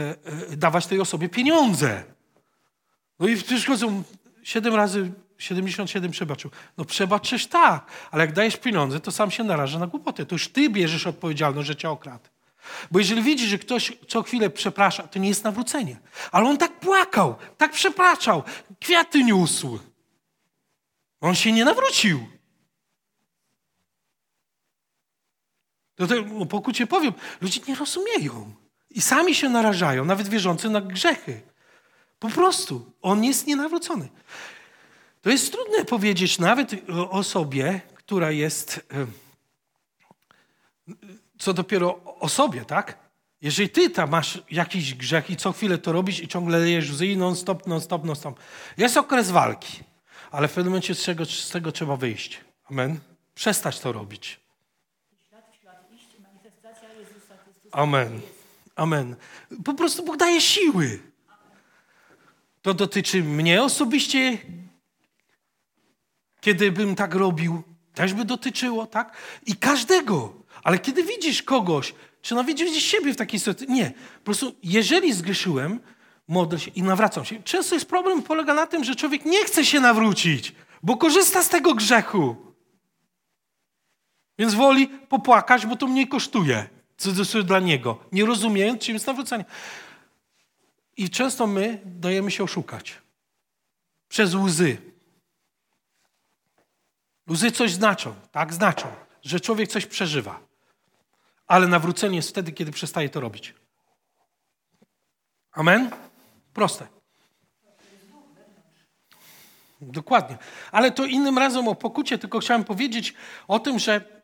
[0.52, 2.04] e, dawać tej osobie pieniądze.
[3.20, 4.04] No i przychodzą
[4.44, 6.52] siedem razy 77 przebaczył.
[6.78, 10.26] No przebaczysz tak, ale jak dajesz pieniądze, to sam się naraża na głupotę.
[10.26, 12.30] To już ty bierzesz odpowiedzialność, że cię okradł.
[12.92, 16.00] Bo jeżeli widzisz, że ktoś co chwilę przeprasza, to nie jest nawrócenie.
[16.32, 18.44] Ale on tak płakał, tak przepraszał,
[18.80, 19.80] kwiaty niósł.
[21.22, 22.28] On się nie nawrócił.
[25.96, 28.54] To, to no, pokucie powiem, ludzie nie rozumieją.
[28.90, 31.42] I sami się narażają, nawet wierzący, na grzechy.
[32.20, 32.92] Po prostu.
[33.02, 34.10] On jest nienawrócony.
[35.22, 36.72] To jest trudne powiedzieć nawet
[37.10, 38.88] osobie, która jest,
[41.38, 43.10] co dopiero o sobie, tak?
[43.42, 47.08] Jeżeli ty tam masz jakiś grzech i co chwilę to robisz i ciągle lejesz łzy
[47.08, 48.40] i non-stop, non-stop, non-stop.
[48.78, 49.80] Jest okres walki,
[50.32, 52.42] ale w pewnym momencie z z tego trzeba wyjść.
[52.72, 53.00] Amen.
[53.36, 54.40] Przestać to robić.
[57.72, 58.22] Amen.
[58.76, 59.16] Amen.
[59.66, 61.00] Po prostu Bóg daje siły.
[62.62, 64.38] To dotyczy mnie osobiście,
[66.42, 69.18] kiedy bym tak robił, też by dotyczyło, tak?
[69.46, 70.34] I każdego.
[70.64, 73.92] Ale kiedy widzisz kogoś, czy nawet widzisz siebie w takiej sytuacji, nie.
[74.18, 75.80] Po prostu, jeżeli zgrzeszyłem,
[76.28, 77.44] modlę się i nawracam się.
[77.44, 81.50] Często jest problem, polega na tym, że człowiek nie chce się nawrócić, bo korzysta z
[81.50, 82.36] tego grzechu.
[84.40, 86.70] Więc woli popłakać, bo to mniej kosztuje.
[86.98, 88.00] Co dla niego.
[88.12, 89.46] Nie rozumiejąc, czym jest nawrócenie.
[90.98, 92.98] I często my dajemy się oszukać.
[94.08, 94.78] Przez łzy.
[97.30, 98.54] Łzy coś znaczą, tak?
[98.54, 98.88] Znaczą,
[99.22, 100.40] że człowiek coś przeżywa.
[101.48, 103.54] Ale nawrócenie jest wtedy, kiedy przestaje to robić.
[105.52, 105.92] Amen?
[106.54, 106.88] Proste.
[109.82, 110.38] Dokładnie.
[110.72, 113.14] Ale to innym razem o pokucie, tylko chciałem powiedzieć
[113.48, 114.22] o tym, że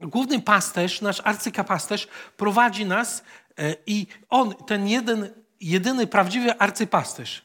[0.00, 3.24] główny pasterz, nasz arcykapasterz prowadzi nas
[3.58, 7.44] e, i on, ten jeden, jedyny prawdziwy arcypasterz,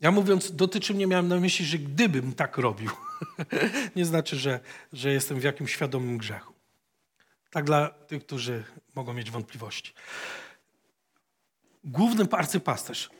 [0.00, 2.90] ja mówiąc, dotyczy mnie, miałem na myśli, że gdybym tak robił,
[3.96, 4.60] nie znaczy, że,
[4.92, 6.54] że jestem w jakimś świadomym grzechu.
[7.50, 9.92] Tak dla tych, którzy mogą mieć wątpliwości.
[11.84, 13.10] Główny arcypasterz.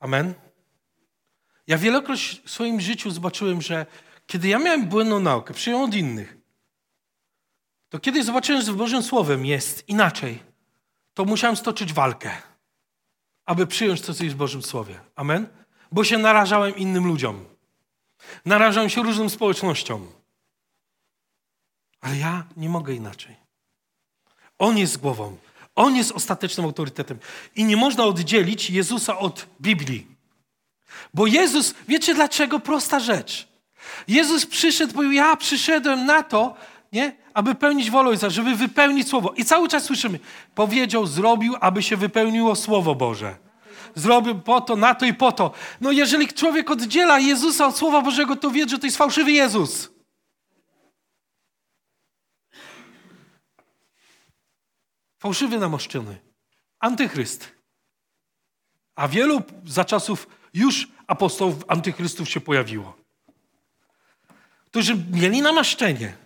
[0.00, 0.34] Amen.
[1.66, 3.86] Ja wielokroć w swoim życiu zobaczyłem, że
[4.26, 6.36] kiedy ja miałem błędną naukę, przyjąłem od innych,
[7.88, 10.42] to kiedy zobaczyłem, że w Bożym Słowem jest inaczej,
[11.14, 12.30] to musiałem stoczyć walkę,
[13.46, 15.00] aby przyjąć to, co jest w Bożym Słowie.
[15.16, 15.63] Amen?
[15.94, 17.44] Bo się narażałem innym ludziom.
[18.44, 20.06] Narażałem się różnym społecznościom.
[22.00, 23.36] Ale ja nie mogę inaczej.
[24.58, 25.36] On jest głową.
[25.74, 27.18] On jest ostatecznym autorytetem.
[27.56, 30.06] I nie można oddzielić Jezusa od Biblii.
[31.14, 32.60] Bo Jezus, wiecie dlaczego?
[32.60, 33.48] Prosta rzecz.
[34.08, 36.54] Jezus przyszedł, powiedział, ja przyszedłem na to,
[36.92, 37.16] nie?
[37.34, 39.32] aby pełnić wolę Ojca, żeby wypełnić Słowo.
[39.36, 40.18] I cały czas słyszymy,
[40.54, 43.44] powiedział, zrobił, aby się wypełniło Słowo Boże.
[43.94, 45.52] Zrobił po to, na to i po to.
[45.80, 49.90] No jeżeli człowiek oddziela Jezusa od Słowa Bożego, to wie, że to jest fałszywy Jezus.
[55.18, 56.18] Fałszywy namoszczony.
[56.80, 57.52] Antychryst.
[58.94, 63.04] A wielu za czasów już apostołów antychrystów się pojawiło
[64.74, 66.16] którzy mieli namaszczenie,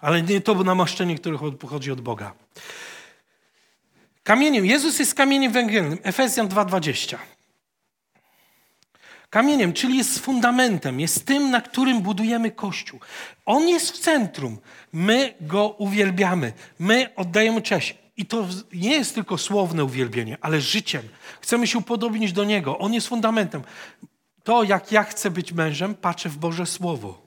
[0.00, 2.34] ale nie to namaszczenie, które pochodzi od Boga.
[4.24, 7.16] Kamieniem, Jezus jest kamieniem węgielnym, Efezjan 2,20.
[9.30, 13.00] Kamieniem, czyli jest fundamentem, jest tym, na którym budujemy Kościół.
[13.46, 14.58] On jest w centrum.
[14.92, 17.94] My go uwielbiamy, my oddajemy cześć.
[18.16, 21.02] I to nie jest tylko słowne uwielbienie, ale życiem.
[21.40, 22.78] Chcemy się upodobnić do Niego.
[22.78, 23.62] On jest fundamentem.
[24.44, 27.26] To, jak ja chcę być mężem, patrzę w Boże Słowo.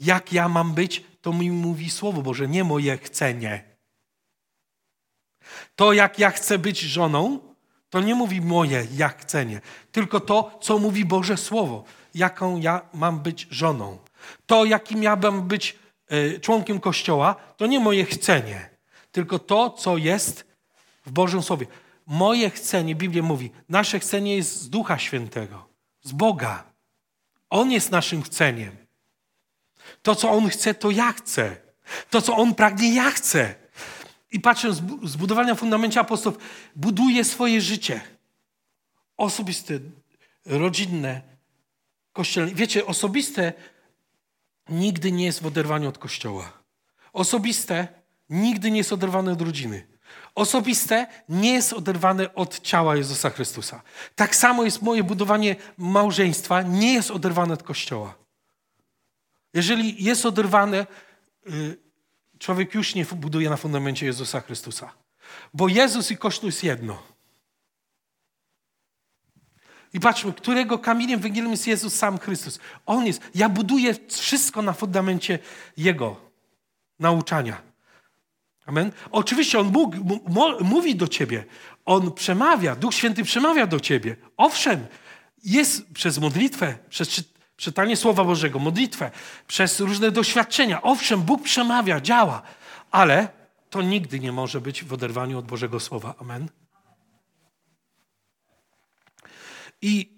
[0.00, 3.75] Jak ja mam być, to mi mówi Słowo Boże, nie moje chcenie.
[5.76, 7.38] To, jak ja chcę być żoną,
[7.90, 9.60] to nie mówi moje ja chcenie,
[9.92, 13.98] tylko to, co mówi Boże Słowo, jaką ja mam być żoną.
[14.46, 15.78] To, jakim ja mam być
[16.12, 18.70] y, członkiem Kościoła, to nie moje chcenie,
[19.12, 20.46] tylko to, co jest
[21.06, 21.66] w Bożym Słowie.
[22.06, 25.68] Moje chcenie, Biblia mówi, nasze chcenie jest z Ducha Świętego,
[26.02, 26.64] z Boga.
[27.50, 28.76] On jest naszym chceniem.
[30.02, 31.56] To, co On chce, to ja chcę.
[32.10, 33.54] To, co On pragnie, ja chcę.
[34.30, 36.38] I patrząc z budowania fundamencie apostołów,
[36.76, 38.00] buduje swoje życie.
[39.16, 39.78] Osobiste,
[40.46, 41.22] rodzinne,
[42.12, 42.54] kościelne.
[42.54, 43.52] Wiecie, osobiste
[44.68, 46.52] nigdy nie jest w oderwaniu od Kościoła.
[47.12, 47.88] Osobiste
[48.30, 49.86] nigdy nie jest oderwane od rodziny.
[50.34, 53.82] Osobiste nie jest oderwane od ciała Jezusa Chrystusa.
[54.14, 58.14] Tak samo jest moje budowanie małżeństwa, nie jest oderwane od Kościoła.
[59.54, 60.86] Jeżeli jest oderwane,
[61.50, 61.78] y,
[62.38, 64.92] człowiek już nie buduje na fundamencie Jezusa Chrystusa.
[65.54, 67.02] Bo Jezus i Kościół jest jedno.
[69.92, 72.58] I patrzmy, którego kamieniem węgielnym jest Jezus sam Chrystus.
[72.86, 73.22] On jest.
[73.34, 75.38] Ja buduję wszystko na fundamencie
[75.76, 76.20] Jego
[76.98, 77.62] nauczania.
[78.66, 78.92] Amen.
[79.10, 79.94] Oczywiście On Bóg
[80.60, 81.44] mówi do ciebie.
[81.84, 82.76] On przemawia.
[82.76, 84.16] Duch Święty przemawia do ciebie.
[84.36, 84.86] Owszem,
[85.44, 87.24] jest przez modlitwę, przez
[87.56, 89.10] czytanie Słowa Bożego, modlitwę,
[89.46, 90.82] przez różne doświadczenia.
[90.82, 92.42] Owszem, Bóg przemawia, działa,
[92.90, 93.28] ale
[93.70, 96.14] to nigdy nie może być w oderwaniu od Bożego Słowa.
[96.18, 96.48] Amen.
[99.82, 100.16] I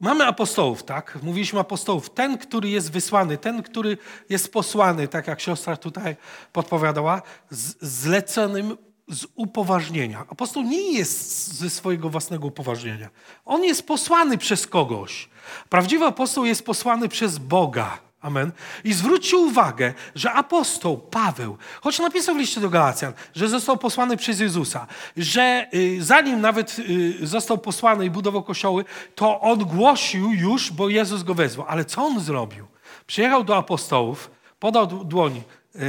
[0.00, 1.18] mamy apostołów, tak?
[1.22, 2.10] Mówiliśmy apostołów.
[2.10, 6.16] Ten, który jest wysłany, ten, który jest posłany, tak jak siostra tutaj
[6.52, 8.76] podpowiadała, z zleconym
[9.08, 10.24] z upoważnienia.
[10.30, 13.10] Apostoł nie jest ze swojego własnego upoważnienia.
[13.44, 15.28] On jest posłany przez kogoś.
[15.68, 17.98] Prawdziwy apostoł jest posłany przez Boga.
[18.20, 18.52] Amen.
[18.84, 24.16] I zwróćcie uwagę, że apostoł Paweł, choć napisał w liście do Galacjan, że został posłany
[24.16, 24.86] przez Jezusa,
[25.16, 30.88] że y, zanim nawet y, został posłany i budował kościoły, to on głosił już, bo
[30.88, 31.66] Jezus go wezwał.
[31.68, 32.66] Ale co on zrobił?
[33.06, 35.42] Przyjechał do apostołów, podał dłoń,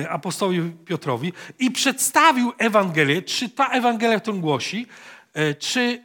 [0.10, 4.88] apostołowi Piotrowi i przedstawił Ewangelię, czy ta Ewangelia, którą głosi,
[5.34, 6.04] e, czy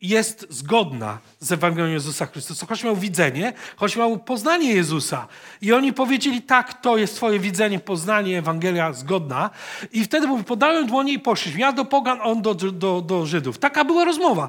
[0.00, 2.66] jest zgodna z Ewangelią Jezusa Chrystusa.
[2.66, 5.26] Choć miał widzenie, choć miał poznanie Jezusa.
[5.62, 9.50] I oni powiedzieli, tak, to jest twoje widzenie, poznanie, Ewangelia zgodna.
[9.92, 11.60] I wtedy podałem dłonie i poszliśmy.
[11.60, 13.58] Ja do pogan, on do, do, do Żydów.
[13.58, 14.48] Taka była rozmowa.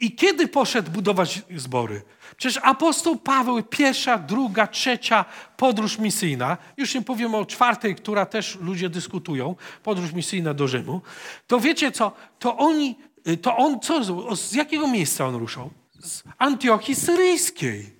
[0.00, 2.02] I kiedy poszedł budować zbory?
[2.38, 5.24] Przecież apostoł Paweł, pierwsza, druga, trzecia
[5.56, 11.00] podróż misyjna, już nie powiem o czwartej, która też ludzie dyskutują, podróż misyjna do Rzymu,
[11.46, 12.96] to wiecie co, to oni
[13.28, 14.04] Y, to on co,
[14.36, 15.70] z jakiego miejsca on ruszał?
[16.00, 17.98] Z Antiochii Syryjskiej.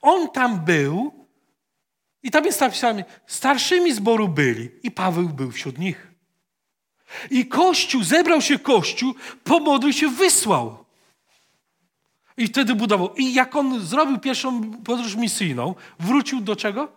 [0.00, 1.26] On tam był
[2.22, 6.08] i tam jest napisane, starszymi zboru byli i Paweł był wśród nich.
[7.30, 10.84] I Kościół, zebrał się Kościół, pomodlił się, wysłał.
[12.38, 13.14] I wtedy budował.
[13.14, 16.88] I jak on zrobił pierwszą podróż misyjną, wrócił do czego?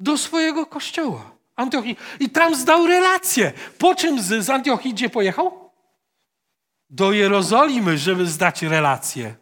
[0.00, 1.30] Do swojego kościoła.
[1.56, 1.96] Antiochii.
[2.20, 3.52] I tam zdał relację.
[3.78, 5.62] Po czym z, z Antiochii gdzie pojechał?
[6.92, 9.34] do Jerozolimy, żeby zdać relację.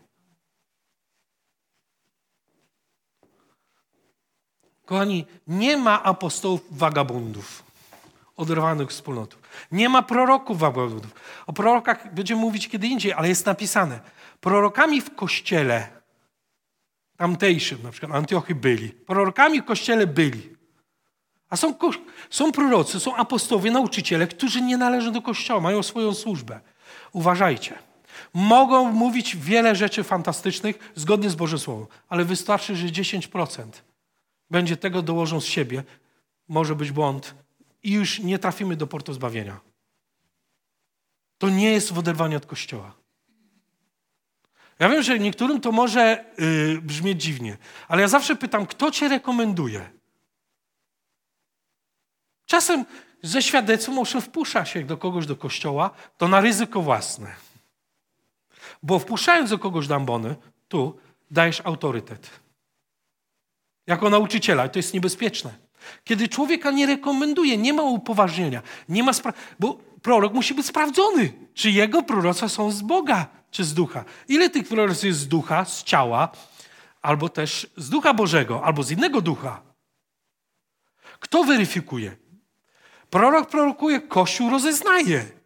[4.85, 7.63] Kochani, nie ma apostołów wagabundów,
[8.37, 9.41] oderwanych wspólnotów.
[9.73, 11.15] Nie ma proroków wagabundów.
[11.47, 14.01] O prorokach będziemy mówić kiedy indziej, ale jest napisane.
[14.41, 16.01] Prorokami w kościele
[17.17, 18.89] tamtejszym, na przykład Antiochy byli.
[18.89, 20.57] Prorokami w kościele byli.
[21.49, 21.75] A są,
[22.31, 26.61] są prorocy, są apostołowie, nauczyciele, którzy nie należą do kościoła, mają swoją służbę.
[27.13, 27.79] Uważajcie.
[28.35, 33.69] Mogą mówić wiele rzeczy fantastycznych zgodnie z Bożym Słowem, ale wystarczy, że 10%
[34.51, 35.85] będzie tego dołożą z siebie.
[36.49, 37.35] Może być błąd
[37.83, 39.61] i już nie trafimy do portu zbawienia.
[41.39, 43.00] To nie jest w oderwaniu od Kościoła.
[44.81, 47.57] Ja wiem, że niektórym to może yy, brzmieć dziwnie,
[47.89, 49.91] ale ja zawsze pytam, kto cię rekomenduje?
[52.47, 52.85] Czasem
[53.23, 57.35] ze świadectwem owszem wpuszcza się do kogoś do kościoła, to na ryzyko własne.
[58.83, 60.37] Bo wpuszczając do kogoś do ambony,
[60.69, 60.99] tu
[61.31, 62.31] dajesz autorytet.
[63.87, 64.67] Jako nauczyciela.
[64.67, 65.55] I to jest niebezpieczne.
[66.05, 71.33] Kiedy człowieka nie rekomenduje, nie ma upoważnienia, nie ma spra- bo prorok musi być sprawdzony,
[71.55, 74.05] czy jego proroctwa są z Boga, czy z ducha.
[74.29, 76.29] Ile tych proroctw jest z ducha, z ciała,
[77.03, 79.63] albo też z ducha Bożego, albo z innego ducha.
[81.21, 82.17] Kto weryfikuje?
[83.11, 85.40] Prorok prorokuje, Kościół rozeznaje.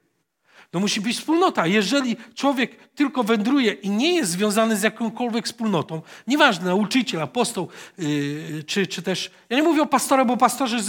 [0.75, 1.67] To musi być wspólnota.
[1.67, 8.65] Jeżeli człowiek tylko wędruje i nie jest związany z jakąkolwiek wspólnotą, nieważne, nauczyciel, apostoł, yy,
[8.67, 10.83] czy, czy też, ja nie mówię o pastorach, bo pastorzy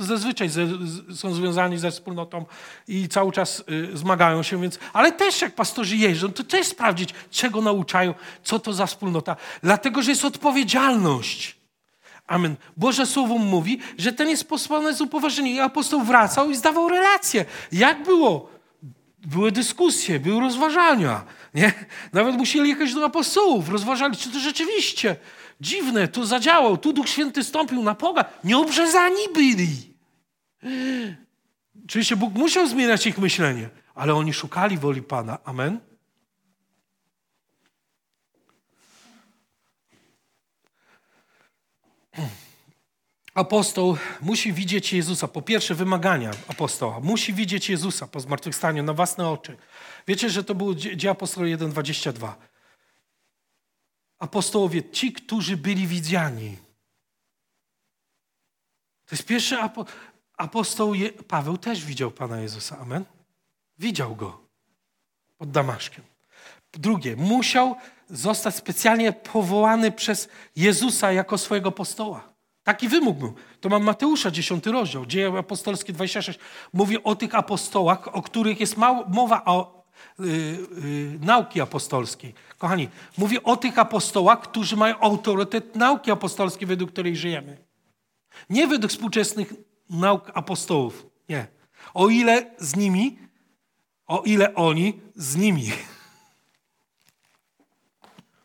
[0.00, 2.44] zazwyczaj ze, z, są związani ze wspólnotą
[2.88, 7.14] i cały czas yy, zmagają się, więc, ale też jak pastorzy jeżdżą, to też sprawdzić,
[7.30, 8.14] czego nauczają,
[8.44, 9.36] co to za wspólnota.
[9.62, 11.56] Dlatego, że jest odpowiedzialność.
[12.26, 12.56] Amen.
[12.76, 15.56] Boże Słowo mówi, że ten jest posłany z upoważnieniem.
[15.56, 17.44] I apostoł wracał i zdawał relacje.
[17.72, 18.57] Jak było?
[19.26, 21.24] Były dyskusje, były rozważania.
[21.54, 21.72] Nie?
[22.12, 25.16] Nawet musieli jechać do apostołów, rozważali, czy to rzeczywiście
[25.60, 28.24] dziwne, to zadziałał, tu Duch Święty stąpił na poga.
[28.44, 29.94] Nieobrzezani byli.
[31.84, 35.38] Oczywiście Bóg musiał zmieniać ich myślenie, ale oni szukali woli Pana.
[35.44, 35.87] Amen.
[43.38, 45.28] Apostoł musi widzieć Jezusa.
[45.28, 47.00] Po pierwsze, wymagania apostoła.
[47.00, 49.56] Musi widzieć Jezusa po zmartwychwstaniu na własne oczy.
[50.06, 52.32] Wiecie, że to było dzieje apostoła 1,22.
[54.18, 56.56] Apostołowie, ci, którzy byli widziani.
[59.06, 59.84] To jest pierwszy apo
[60.36, 60.94] apostoł.
[60.94, 62.78] Je Paweł też widział Pana Jezusa.
[62.78, 63.04] Amen.
[63.78, 64.40] Widział go
[65.36, 66.04] pod Damaszkiem.
[66.72, 67.76] Drugie, musiał
[68.10, 72.37] zostać specjalnie powołany przez Jezusa jako swojego apostoła.
[72.68, 73.34] Taki wymóg był.
[73.60, 76.38] To mam Mateusza, 10 rozdział, Dzieje apostolskie 26.
[76.72, 78.76] Mówi o tych apostołach, o których jest
[79.08, 79.84] mowa o
[80.18, 82.34] yy, yy, nauki apostolskiej.
[82.58, 87.58] Kochani, mówi o tych apostołach, którzy mają autorytet nauki apostolskiej, według której żyjemy.
[88.50, 89.54] Nie według współczesnych
[89.90, 91.06] nauk apostołów.
[91.28, 91.46] Nie.
[91.94, 93.18] O ile z nimi,
[94.06, 95.72] o ile oni z nimi.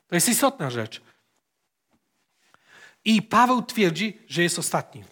[0.07, 1.01] To jest istotna rzecz.
[3.05, 5.03] I Paweł twierdzi, że jest ostatni.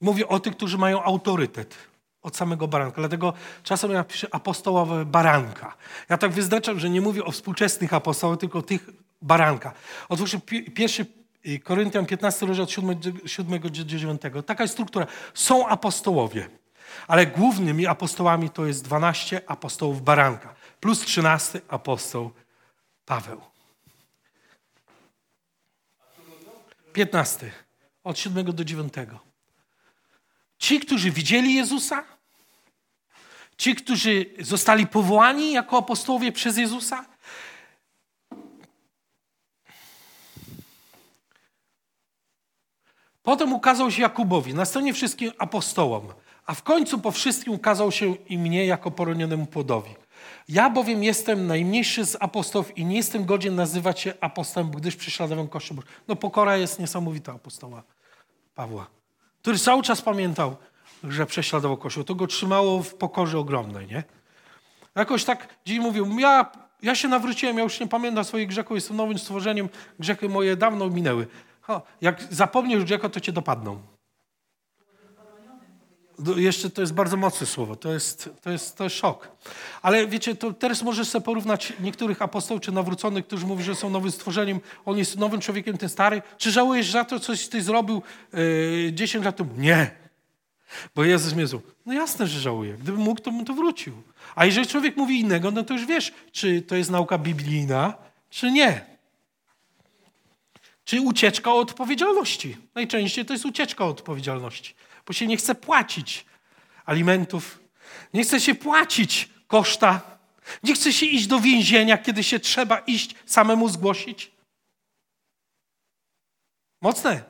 [0.00, 1.74] Mówię o tych, którzy mają autorytet
[2.22, 2.96] od samego baranka.
[2.96, 3.32] Dlatego
[3.62, 5.76] czasem ja piszę apostołowe baranka.
[6.08, 8.90] Ja tak wyznaczam, że nie mówię o współczesnych apostołach, tylko tych
[9.22, 9.72] baranka.
[10.08, 10.36] Otóż
[10.74, 11.06] pierwszy
[11.46, 12.70] y, Koryntian 15 rozdział od
[13.26, 14.22] 7, do 9.
[14.46, 15.06] Taka jest struktura.
[15.34, 16.48] Są apostołowie,
[17.06, 22.30] ale głównymi apostołami to jest 12 apostołów baranka plus 13 apostoł
[23.06, 23.55] Paweł.
[26.96, 27.50] 15.
[28.04, 28.92] od 7 do 9.
[30.58, 32.04] Ci, którzy widzieli Jezusa,
[33.58, 37.04] ci, którzy zostali powołani jako apostołowie przez Jezusa,
[43.22, 46.12] Potem ukazał się Jakubowi, następnie wszystkim apostołom,
[46.46, 49.94] a w końcu po wszystkim ukazał się i mnie jako poronionemu płodowi.
[50.48, 55.48] Ja bowiem jestem najmniejszy z apostołów i nie jestem godzien nazywać się apostołem, gdyż prześladowałem
[55.48, 55.76] Kościół.
[56.08, 57.82] No pokora jest niesamowita apostoła
[58.54, 58.86] Pawła,
[59.42, 60.56] który cały czas pamiętał,
[61.04, 62.04] że prześladował Kościół.
[62.04, 64.04] To go trzymało w pokorze ogromnej, nie?
[64.94, 66.52] Jakoś tak dziś mówił, ja,
[66.82, 70.90] ja się nawróciłem, ja już nie pamiętam swoich grzechów, jestem nowym stworzeniem, grzechy moje dawno
[70.90, 71.26] minęły.
[71.60, 73.95] Ha, jak zapomnisz grzechu, to cię dopadną.
[76.36, 79.28] Jeszcze to jest bardzo mocne słowo, to jest, to jest, to jest szok.
[79.82, 83.90] Ale wiecie, to teraz możesz sobie porównać niektórych apostołów czy nawróconych, którzy mówią, że są
[83.90, 86.22] nowym stworzeniem, on jest nowym człowiekiem, ten stary.
[86.38, 88.02] Czy żałujesz za to, coś ty zrobił
[88.32, 89.50] yy, 10 lat temu?
[89.56, 89.90] Nie.
[90.94, 91.70] Bo Jezus mnie zł.
[91.86, 92.72] No jasne, że żałuję.
[92.72, 94.02] Gdybym mógł, to bym to wrócił.
[94.34, 97.94] A jeżeli człowiek mówi innego, no to już wiesz, czy to jest nauka biblijna,
[98.30, 98.84] czy nie.
[100.84, 102.56] Czy ucieczka od odpowiedzialności.
[102.74, 104.74] Najczęściej to jest ucieczka od odpowiedzialności,
[105.06, 106.26] bo się nie chce płacić
[106.84, 107.60] alimentów,
[108.14, 110.18] nie chce się płacić koszta,
[110.62, 114.32] nie chce się iść do więzienia, kiedy się trzeba iść samemu zgłosić.
[116.80, 117.24] Mocne.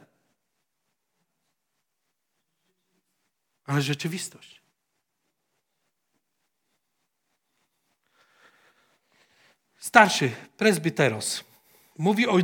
[3.66, 4.62] Ale rzeczywistość.
[9.78, 11.44] Starszy presbyteros
[11.98, 12.38] Mówi o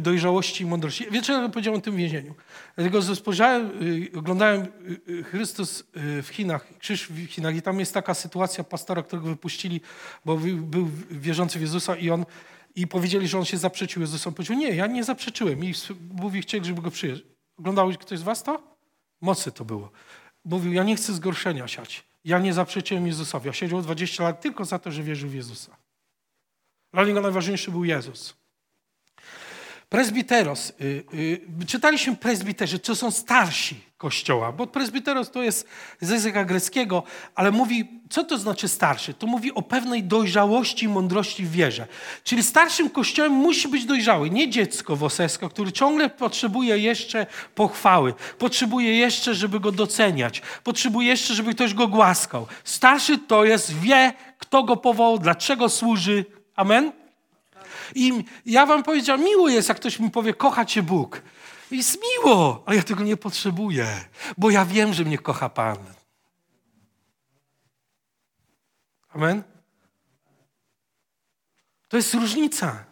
[0.00, 1.06] dojrzałości i mądrości.
[1.22, 2.34] Co powiedziałem o tym więzieniu?
[2.76, 7.94] Dlatego spojrzałem, y, oglądałem y, y, Chrystus w Chinach, krzyż w Chinach i tam jest
[7.94, 9.80] taka sytuacja pastora, którego wypuścili,
[10.24, 12.24] bo był wierzący w Jezusa i on
[12.74, 14.36] i powiedzieli, że on się zaprzeczył Jezusowi.
[14.36, 15.64] Powiedział, nie, ja nie zaprzeczyłem.
[15.64, 15.74] I
[16.10, 17.22] mówi, chcieli, żeby go przyjąć.
[17.58, 18.62] Oglądał ktoś z was to?
[19.20, 19.90] Mocne to było.
[20.44, 22.04] Mówił, ja nie chcę zgorszenia siać.
[22.24, 23.48] Ja nie zaprzeczyłem Jezusowi.
[23.48, 25.76] A siedział 20 lat tylko za to, że wierzył w Jezusa.
[26.92, 28.36] Dla niego najważniejszy był Jezus.
[29.88, 30.72] Prezbiteros.
[30.80, 35.68] Y, y, czytaliśmy prezbiterzy, to są starsi kościoła, bo prezbiteros to jest
[36.00, 37.02] z języka greckiego,
[37.34, 39.14] ale mówi, co to znaczy starszy?
[39.14, 41.86] To mówi o pewnej dojrzałości i mądrości w wierze.
[42.24, 48.98] Czyli starszym kościołem musi być dojrzały, nie dziecko wosesko, który ciągle potrzebuje jeszcze pochwały, potrzebuje
[48.98, 52.46] jeszcze, żeby go doceniać, potrzebuje jeszcze, żeby ktoś go głaskał.
[52.64, 56.24] Starszy to jest, wie, kto go powołał, dlaczego służy.
[56.56, 56.92] Amen?
[57.94, 61.22] I ja wam powiedziałem, miło jest, jak ktoś mi powie, kocha cię Bóg.
[61.70, 64.04] Jest miło, ale ja tego nie potrzebuję,
[64.38, 65.76] bo ja wiem, że mnie kocha Pan.
[69.08, 69.42] Amen?
[71.88, 72.84] To jest różnica.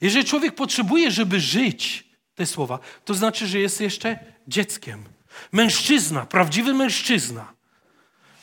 [0.00, 4.18] Jeżeli człowiek potrzebuje, żeby żyć, te słowa, to znaczy, że jest jeszcze
[4.48, 5.04] dzieckiem.
[5.52, 7.52] Mężczyzna, prawdziwy mężczyzna,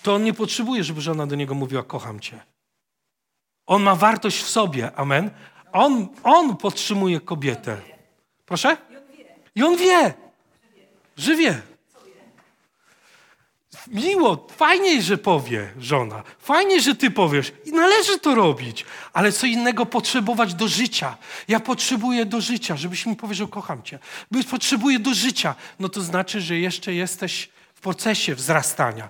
[0.03, 2.39] to on nie potrzebuje, żeby żona do niego mówiła: Kocham cię.
[3.69, 5.31] On ma wartość w sobie, amen.
[5.71, 7.77] On, on podtrzymuje kobietę.
[8.45, 8.77] Proszę?
[9.55, 10.13] I on wie,
[11.17, 11.61] że wie.
[13.87, 16.23] Miło, fajnie, że powie żona.
[16.39, 17.51] Fajnie, że ty powiesz.
[17.65, 18.85] I należy to robić.
[19.13, 21.17] Ale co innego potrzebować do życia.
[21.47, 23.99] Ja potrzebuję do życia, żebyś mi powiedział, kocham cię.
[24.49, 25.55] Potrzebuję do życia.
[25.79, 29.09] No to znaczy, że jeszcze jesteś w procesie wzrastania.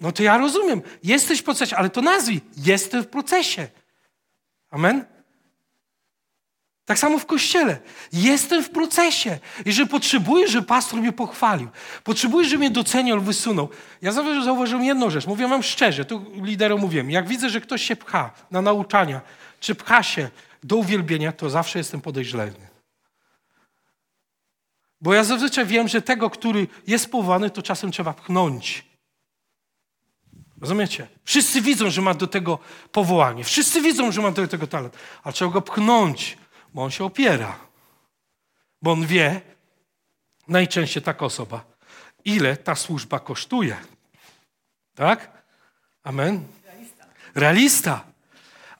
[0.00, 0.82] No to ja rozumiem.
[1.02, 2.40] Jesteś w procesie, ale to nazwij.
[2.56, 3.68] Jestem w procesie.
[4.70, 5.04] Amen?
[6.84, 7.78] Tak samo w kościele.
[8.12, 9.38] Jestem w procesie.
[9.64, 11.68] Jeżeli potrzebuję, żeby pastor mnie pochwalił,
[12.04, 13.68] potrzebuję, żeby mnie doceniał, wysunął.
[14.02, 14.12] Ja
[14.44, 15.26] zauważyłem jedną rzecz.
[15.26, 17.10] Mówię wam szczerze, tu liderom mówiłem.
[17.10, 19.20] Jak widzę, że ktoś się pcha na nauczania,
[19.60, 20.30] czy pcha się
[20.64, 22.52] do uwielbienia, to zawsze jestem podejrzany.
[25.00, 28.89] Bo ja zazwyczaj wiem, że tego, który jest powołany, to czasem trzeba pchnąć.
[30.60, 31.08] Rozumiecie?
[31.24, 32.58] Wszyscy widzą, że ma do tego
[32.92, 33.44] powołanie.
[33.44, 34.96] Wszyscy widzą, że ma do tego talent.
[35.22, 36.38] Ale trzeba go pchnąć,
[36.74, 37.58] bo on się opiera.
[38.82, 39.40] Bo on wie,
[40.48, 41.64] najczęściej taka osoba,
[42.24, 43.76] ile ta służba kosztuje.
[44.94, 45.30] Tak?
[46.02, 46.44] Amen?
[46.64, 47.04] Realista.
[47.34, 48.04] Realista.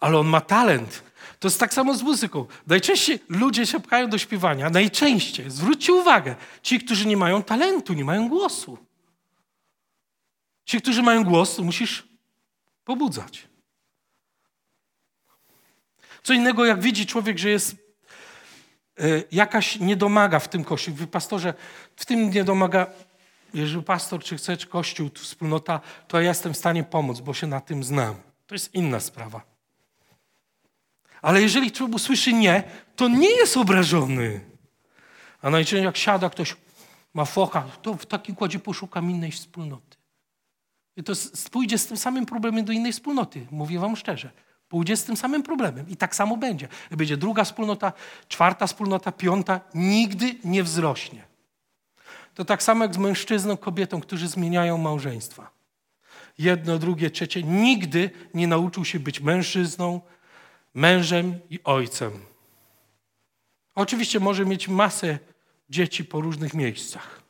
[0.01, 1.03] Ale on ma talent.
[1.39, 2.47] To jest tak samo z muzyką.
[2.67, 4.71] Najczęściej ludzie się pchają do śpiewania.
[4.71, 8.79] Najczęściej, zwróćcie uwagę, ci, którzy nie mają talentu, nie mają głosu.
[10.71, 12.09] Ci, którzy mają głos, musisz
[12.85, 13.49] pobudzać.
[16.23, 17.77] Co innego, jak widzi człowiek, że jest
[18.99, 20.97] e, jakaś niedomaga w tym kościele.
[20.97, 21.55] Wy pastorze,
[21.97, 22.87] w tym niedomaga,
[23.55, 27.47] jeżeli pastor, czy chce, czy kościół, wspólnota, to ja jestem w stanie pomóc, bo się
[27.47, 28.15] na tym znam.
[28.47, 29.43] To jest inna sprawa.
[31.23, 32.63] Ale jeżeli człowiek usłyszy nie,
[32.97, 34.41] to nie jest obrażony.
[35.43, 36.57] A najczęściej jak siada ktoś,
[37.15, 40.00] ma focha, to w takim kładzie poszukam innej wspólnoty.
[40.97, 41.13] I to
[41.51, 44.31] pójdzie z tym samym problemem do innej wspólnoty, mówię wam szczerze.
[44.69, 46.69] Pójdzie z tym samym problemem i tak samo będzie.
[46.91, 47.93] Będzie druga wspólnota,
[48.29, 51.25] czwarta wspólnota, piąta, nigdy nie wzrośnie.
[52.35, 55.51] To tak samo jak z mężczyzną, kobietą, którzy zmieniają małżeństwa.
[56.39, 57.43] Jedno, drugie, trzecie.
[57.43, 60.01] Nigdy nie nauczył się być mężczyzną,
[60.75, 62.13] mężem i ojcem.
[63.75, 65.19] Oczywiście może mieć masę
[65.71, 67.23] dzieci po różnych miejscach,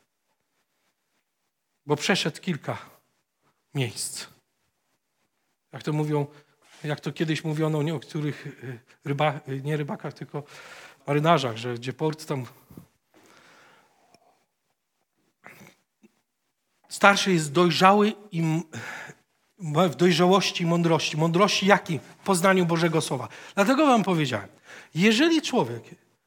[1.87, 2.90] bo przeszedł kilka
[3.75, 4.27] miejsc.
[5.73, 6.27] Jak to mówią,
[6.85, 10.43] jak to kiedyś mówiono o niektórych y, ryba, y, nie rybakach, tylko
[11.07, 12.47] marynarzach, że gdzie port tam
[16.89, 18.43] starszy jest dojrzały i
[19.59, 21.17] w dojrzałości i mądrości.
[21.17, 21.99] Mądrości jakiej?
[21.99, 23.29] W poznaniu Bożego Słowa.
[23.55, 24.49] Dlatego wam powiedziałem,
[24.95, 25.83] jeżeli człowiek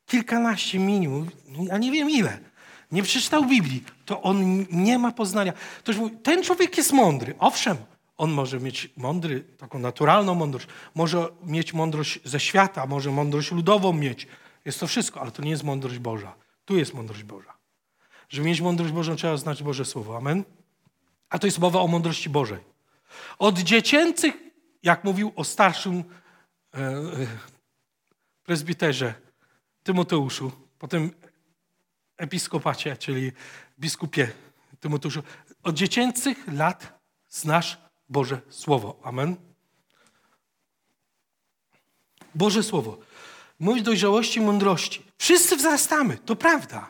[0.06, 1.30] kilkanaście minimum,
[1.72, 2.40] a nie wiem ile,
[2.92, 5.54] nie przeczytał Biblii, to on nie ma poznania.
[5.80, 7.36] Ktoś mówi, ten człowiek jest mądry.
[7.40, 7.78] Owszem,
[8.18, 13.94] on może mieć mądry, taką naturalną mądrość, może mieć mądrość ze świata, może mądrość ludową
[13.94, 14.28] mieć.
[14.66, 16.36] Jest to wszystko, ale to nie jest mądrość Boża.
[16.66, 17.54] Tu jest mądrość Boża.
[18.30, 20.18] Żeby mieć mądrość Bożą, trzeba znać Boże Słowo.
[20.18, 20.44] Amen?
[21.30, 22.60] A to jest mowa o mądrości Bożej.
[23.40, 24.34] Od dziecięcych,
[24.84, 26.04] jak mówił o starszym
[26.74, 27.04] e, e,
[28.44, 29.14] prezbiterze
[29.84, 31.12] Tymoteuszu, potem
[32.18, 33.32] episkopacie, czyli
[33.80, 34.32] biskupie
[34.80, 35.24] Tymoteuszu,
[35.64, 37.00] od dziecięcych lat
[37.30, 37.78] znasz
[38.10, 39.00] Boże Słowo.
[39.04, 39.36] Amen.
[42.36, 42.98] Boże Słowo.
[43.60, 45.04] Mówi dojrzałości i mądrości.
[45.18, 46.90] Wszyscy wzrastamy, to prawda.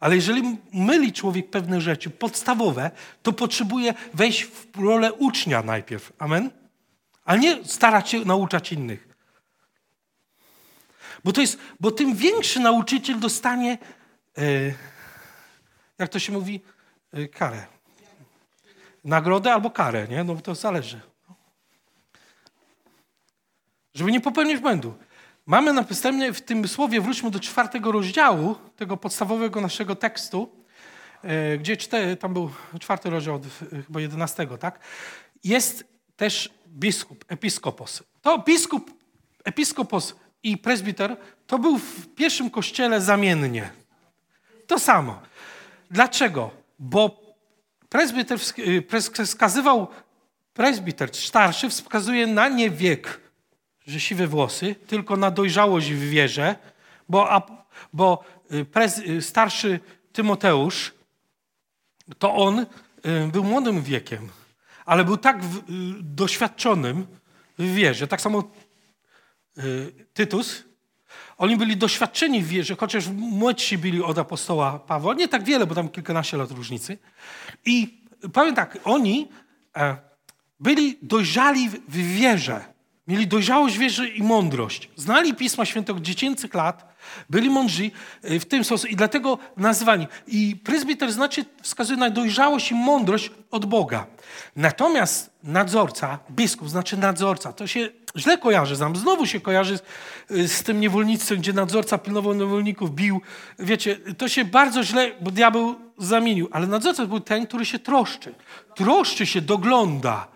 [0.00, 2.90] Ale jeżeli myli człowiek pewne rzeczy podstawowe,
[3.22, 6.12] to potrzebuje wejść w rolę ucznia najpierw.
[6.18, 6.50] Amen?
[7.24, 9.08] A nie starać się nauczać innych.
[11.24, 13.78] Bo, to jest, bo tym większy nauczyciel dostanie,
[14.38, 14.74] e,
[15.98, 16.60] jak to się mówi,
[17.12, 17.66] e, karę.
[19.04, 20.24] Nagrodę albo karę, nie?
[20.24, 21.00] No to zależy.
[23.94, 24.94] Żeby nie popełnić błędu.
[25.46, 30.50] Mamy napisane w tym słowie, wróćmy do czwartego rozdziału, tego podstawowego naszego tekstu,
[31.22, 33.40] e, gdzie cztery, tam był czwarty rozdział,
[33.86, 34.80] chyba jedenastego, tak?
[35.44, 35.84] Jest
[36.16, 38.02] też biskup, episkopos.
[38.22, 38.90] To biskup,
[39.44, 41.16] episkopos i presbiter
[41.46, 43.70] to był w pierwszym kościele zamiennie.
[44.66, 45.22] To samo.
[45.90, 46.50] Dlaczego?
[46.78, 47.24] Bo
[47.88, 49.88] presbiter y, wskazywał,
[50.54, 53.20] presbiter starszy wskazuje na nie wiek,
[53.86, 56.56] że siwe włosy, tylko na dojrzałość w wierze,
[57.08, 59.80] bo, a, bo y, prez, y, starszy
[60.12, 60.92] Tymoteusz,
[62.18, 62.66] to on
[63.32, 64.28] był młodym wiekiem,
[64.84, 65.62] ale był tak w,
[66.00, 67.06] doświadczonym
[67.58, 68.06] w wierze.
[68.08, 68.42] Tak samo
[70.14, 70.64] Tytus,
[71.38, 75.14] oni byli doświadczeni w wierze, chociaż młodsi byli od apostoła Pawła.
[75.14, 76.98] Nie tak wiele, bo tam kilkanaście lat różnicy.
[77.64, 78.00] I
[78.32, 79.28] powiem tak, oni
[79.76, 79.96] e,
[80.60, 82.64] byli dojrzali w wierze.
[83.08, 84.90] Mieli dojrzałość wierzy i mądrość.
[84.96, 86.93] Znali Pisma Święte od dziecięcych lat,
[87.30, 87.90] byli mądrzy
[88.22, 90.06] e, w tym sposób i dlatego nazwani.
[90.26, 94.06] I prezbiter znaczy wskazuje na dojrzałość i mądrość od Boga.
[94.56, 98.76] Natomiast nadzorca, biskup znaczy nadzorca, to się źle kojarzy.
[98.76, 99.78] Znowu się kojarzy
[100.30, 103.20] z, z tym niewolnictwem, gdzie nadzorca pilnował niewolników, bił.
[103.58, 106.48] Wiecie, to się bardzo źle, bo diabeł zamienił.
[106.52, 108.34] Ale nadzorca był ten, który się troszczy.
[108.74, 110.33] Troszczy się, dogląda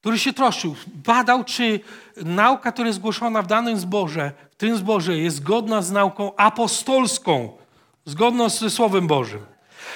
[0.00, 1.80] który się troszczył, badał, czy
[2.16, 7.56] nauka, która jest głoszona w danym zborze, w tym zborze jest zgodna z nauką apostolską,
[8.04, 9.40] zgodna ze Słowem Bożym.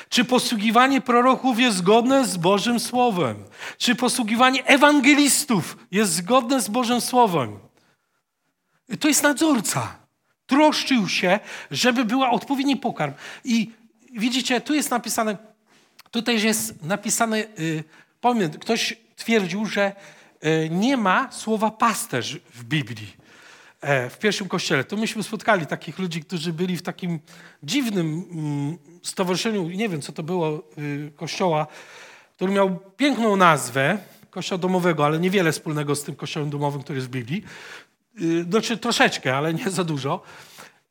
[0.08, 3.44] Czy posługiwanie proroków jest zgodne z Bożym Słowem?
[3.78, 7.58] Czy posługiwanie ewangelistów jest zgodne z Bożym Słowem?
[9.00, 9.96] To jest nadzorca.
[10.46, 11.40] Troszczył się,
[11.70, 13.12] żeby była odpowiedni pokarm.
[13.44, 13.70] I
[14.12, 15.36] widzicie, tu jest napisane,
[16.10, 17.84] tutaj jest napisane, yy,
[18.20, 19.92] powiem, ktoś twierdził, że
[20.40, 23.16] e, nie ma słowa pasterz w Biblii,
[23.80, 24.84] e, w pierwszym kościele.
[24.84, 27.20] To myśmy spotkali takich ludzi, którzy byli w takim
[27.62, 31.66] dziwnym mm, stowarzyszeniu, nie wiem co to było, y, kościoła,
[32.36, 33.98] który miał piękną nazwę,
[34.30, 37.44] kościoła domowego, ale niewiele wspólnego z tym kościołem domowym, który jest w Biblii.
[38.20, 40.22] Y, znaczy troszeczkę, ale nie za dużo.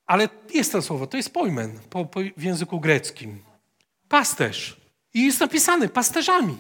[0.06, 3.44] Ale jest to słowo, to jest pojmen po, po w języku greckim.
[4.10, 4.78] Pasterz.
[5.14, 6.58] I jest napisany pasterzami.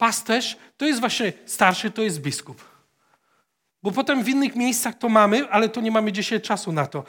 [0.00, 2.64] Pasterz to jest właśnie starszy, to jest biskup.
[3.82, 7.04] Bo potem w innych miejscach to mamy, ale to nie mamy dzisiaj czasu na to.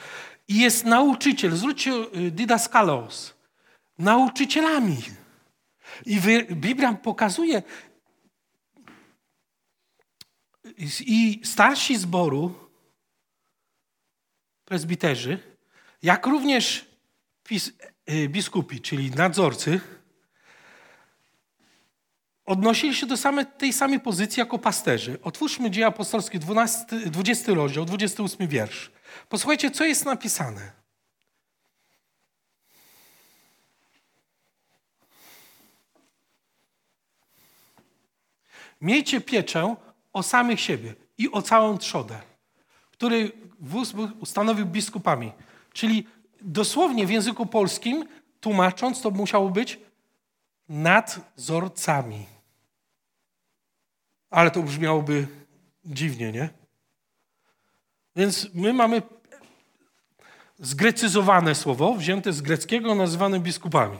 [0.48, 1.56] I jest nauczyciel.
[1.56, 3.34] Zwróćcie y, didaskalos.
[3.98, 4.96] Nauczycielami.
[6.06, 6.20] I
[6.50, 7.62] Biblia pokazuje
[11.00, 12.54] i starsi zboru,
[14.64, 15.38] prezbiterzy,
[16.02, 16.86] jak również
[18.10, 19.80] y, biskupi, czyli nadzorcy,
[22.46, 25.18] odnosili się do same, tej samej pozycji jako pasterzy.
[25.22, 28.90] Otwórzmy Dzieje Apostolskie, 12, 20 rozdział, 28 wiersz.
[29.28, 30.72] Posłuchajcie, co jest napisane.
[38.80, 39.76] Miejcie pieczę
[40.12, 42.20] o samych siebie i o całą trzodę,
[42.90, 45.32] który wóz ustanowił biskupami.
[45.72, 46.06] Czyli
[46.40, 48.08] dosłownie w języku polskim,
[48.40, 49.78] tłumacząc, to musiało być
[50.72, 52.26] nadzorcami.
[54.30, 55.26] Ale to brzmiałoby
[55.84, 56.48] dziwnie, nie?
[58.16, 59.02] Więc my mamy
[60.58, 63.98] zgrecyzowane słowo, wzięte z greckiego, nazywane biskupami.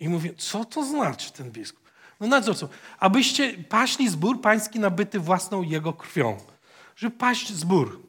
[0.00, 1.90] I mówię, co to znaczy ten biskup?
[2.20, 2.68] No nadzorcą.
[2.98, 6.38] Abyście paśli zbór pański nabyty własną jego krwią.
[6.96, 8.08] Żeby paść zbór.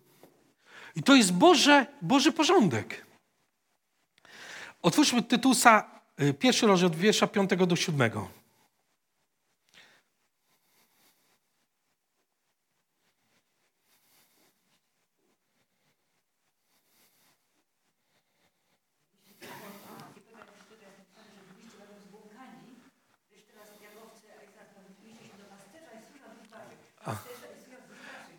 [0.96, 3.06] I to jest Boże, Boży porządek.
[4.82, 5.95] Otwórzmy Tytusa,
[6.40, 8.12] pierwszy rozdział, wiersza 5 do 7.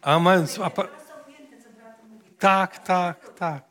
[0.06, 0.46] Amen.
[2.38, 3.65] Tak, tak, tak.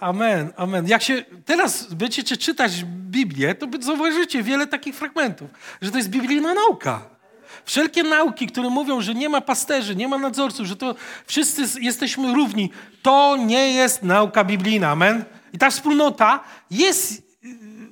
[0.00, 0.88] Amen, amen.
[0.88, 5.50] Jak się teraz będziecie czytać Biblię, to zauważycie wiele takich fragmentów,
[5.82, 7.02] że to jest biblijna nauka.
[7.64, 10.94] Wszelkie nauki, które mówią, że nie ma pasterzy, nie ma nadzorców, że to
[11.26, 12.70] wszyscy jesteśmy równi,
[13.02, 14.90] to nie jest nauka biblijna.
[14.90, 15.24] Amen.
[15.52, 17.22] I ta wspólnota jest,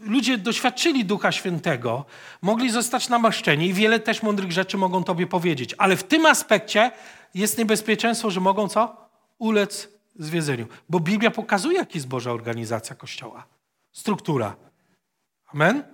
[0.02, 2.04] ludzie doświadczyli Ducha Świętego,
[2.42, 5.74] mogli zostać namaszczeni i wiele też mądrych rzeczy mogą Tobie powiedzieć.
[5.78, 6.90] Ale w tym aspekcie
[7.34, 9.08] jest niebezpieczeństwo, że mogą co?
[9.38, 10.66] Ulec zwiedzeniu.
[10.88, 13.46] Bo Biblia pokazuje, jaka jest Boża organizacja Kościoła.
[13.92, 14.56] Struktura.
[15.46, 15.84] Amen?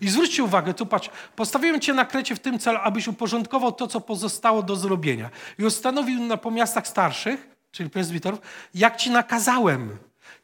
[0.00, 3.86] I zwróćcie uwagę, tu patrz, postawiłem Cię na krecie w tym celu, abyś uporządkował to,
[3.86, 5.30] co pozostało do zrobienia.
[5.58, 8.40] I ustanowił na pomiastach starszych, czyli presbyterów,
[8.74, 9.98] jak Ci nakazałem.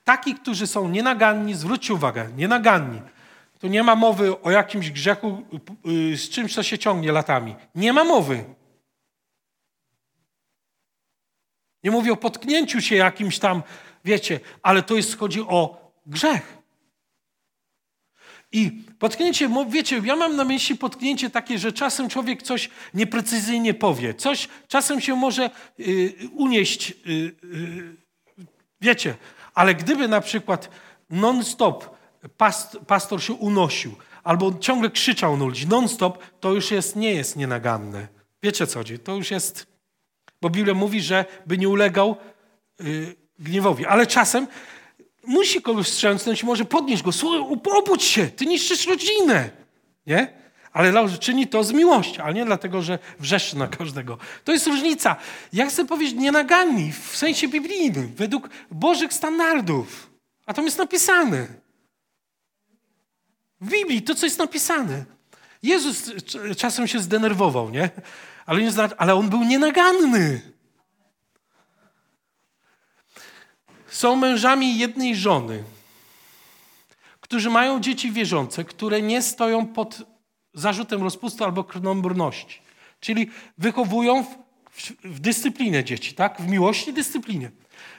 [0.04, 3.00] Takich, którzy są nienaganni, zwróćcie uwagę, nienaganni.
[3.58, 5.42] Tu nie ma mowy o jakimś grzechu
[6.12, 7.56] y, z czymś, co się ciągnie latami.
[7.74, 8.44] Nie ma mowy.
[11.88, 13.62] Nie mówię o potknięciu się jakimś tam,
[14.04, 16.58] wiecie, ale to jest, chodzi o grzech.
[18.52, 24.14] I potknięcie, wiecie, ja mam na myśli potknięcie takie, że czasem człowiek coś nieprecyzyjnie powie,
[24.14, 26.94] coś czasem się może y, unieść, y,
[27.44, 27.96] y,
[28.80, 29.14] wiecie,
[29.54, 30.70] ale gdyby na przykład
[31.10, 31.96] non-stop
[32.36, 37.36] past, pastor się unosił albo ciągle krzyczał na ludzi non-stop, to już jest, nie jest
[37.36, 38.08] nienaganne.
[38.42, 38.98] Wiecie co chodzi?
[38.98, 39.77] To już jest
[40.40, 42.16] bo Biblia mówi, że by nie ulegał
[42.80, 43.86] yy, gniewowi.
[43.86, 44.46] Ale czasem
[45.26, 47.12] musi kogoś wstrząsnąć, może podnieść go.
[47.12, 47.40] Słuchaj,
[47.78, 49.50] obudź się, ty niszczysz rodzinę.
[50.06, 50.38] Nie?
[50.72, 54.18] Ale czyni to z miłości, a nie dlatego, że wrzeszczy na każdego.
[54.44, 55.16] To jest różnica.
[55.52, 60.10] Ja chcę powiedzieć nienaganni w sensie biblijnym, według Bożych standardów.
[60.46, 61.46] A tam jest napisane.
[63.60, 65.04] W Biblii to, co jest napisane.
[65.62, 66.10] Jezus
[66.56, 67.90] czasem się zdenerwował, nie?
[68.48, 70.40] Ale, nie ale on był nienaganny.
[73.88, 75.64] Są mężami jednej żony,
[77.20, 80.02] którzy mają dzieci wierzące, które nie stoją pod
[80.54, 82.60] zarzutem rozpustu albo krnąbrności.
[83.00, 84.36] Czyli wychowują w,
[84.70, 86.40] w, w dyscyplinie dzieci, tak?
[86.40, 87.50] W miłości dyscyplinie.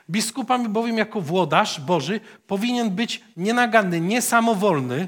[0.10, 5.08] Biskupami bowiem jako włodarz Boży powinien być nienaganny, niesamowolny.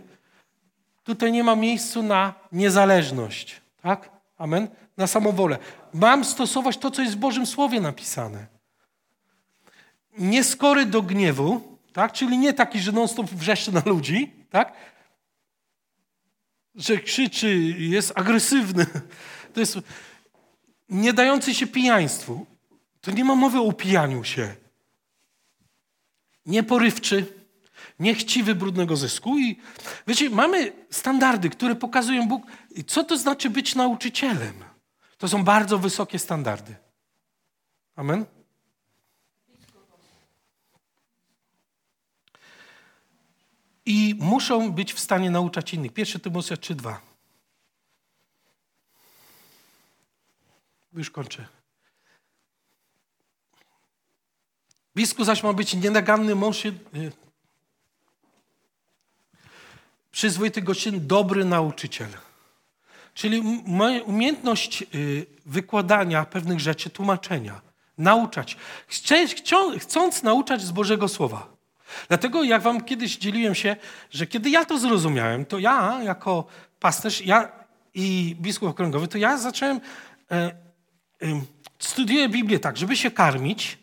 [1.04, 4.10] Tutaj nie ma miejsca na niezależność, tak?
[4.38, 4.68] Amen
[5.02, 5.58] na samowolę.
[5.94, 8.48] Mam stosować to, co jest w Bożym Słowie napisane.
[10.18, 12.12] Nieskory do gniewu, tak?
[12.12, 14.74] czyli nie taki, że non-stop wrzeszczy na ludzi, tak?
[16.76, 18.86] że krzyczy, jest agresywny.
[19.54, 19.78] To jest
[20.90, 22.46] nie dający się pijaństwu.
[23.02, 24.56] To nie ma mowy o upijaniu się.
[26.46, 27.26] Nieporywczy,
[28.00, 29.38] niechciwy brudnego zysku.
[29.38, 29.58] I
[30.08, 32.44] wiecie, mamy standardy, które pokazują Bóg,
[32.88, 34.71] co to znaczy być nauczycielem.
[35.22, 36.76] To są bardzo wysokie standardy.
[37.96, 38.26] Amen?
[43.86, 45.94] I muszą być w stanie nauczać innych.
[45.94, 46.96] Pierwszy Tymoteusz 3,2.
[50.94, 51.48] Już kończę.
[54.96, 56.74] Biskup zaś ma być nienaganny mąż, y,
[60.12, 62.10] przyzwoity gościn, dobry nauczyciel.
[63.14, 63.64] Czyli
[64.06, 67.62] umiejętność y, wykładania pewnych rzeczy, tłumaczenia,
[67.98, 68.58] nauczać.
[69.80, 71.52] Chcąc nauczać z Bożego Słowa.
[72.08, 73.76] Dlatego jak wam kiedyś dzieliłem się,
[74.12, 76.46] że kiedy ja to zrozumiałem, to ja jako
[76.80, 77.52] pasterz ja
[77.94, 79.82] i biskup okręgowy, to ja zacząłem,
[80.32, 80.52] e, e,
[81.80, 83.78] studiuję Biblię tak, żeby się karmić,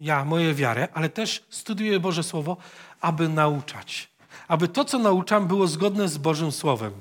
[0.00, 2.56] ja, moje wiarę, ale też studiuję Boże Słowo,
[3.00, 4.08] aby nauczać.
[4.48, 6.92] Aby to, co nauczam, było zgodne z Bożym Słowem.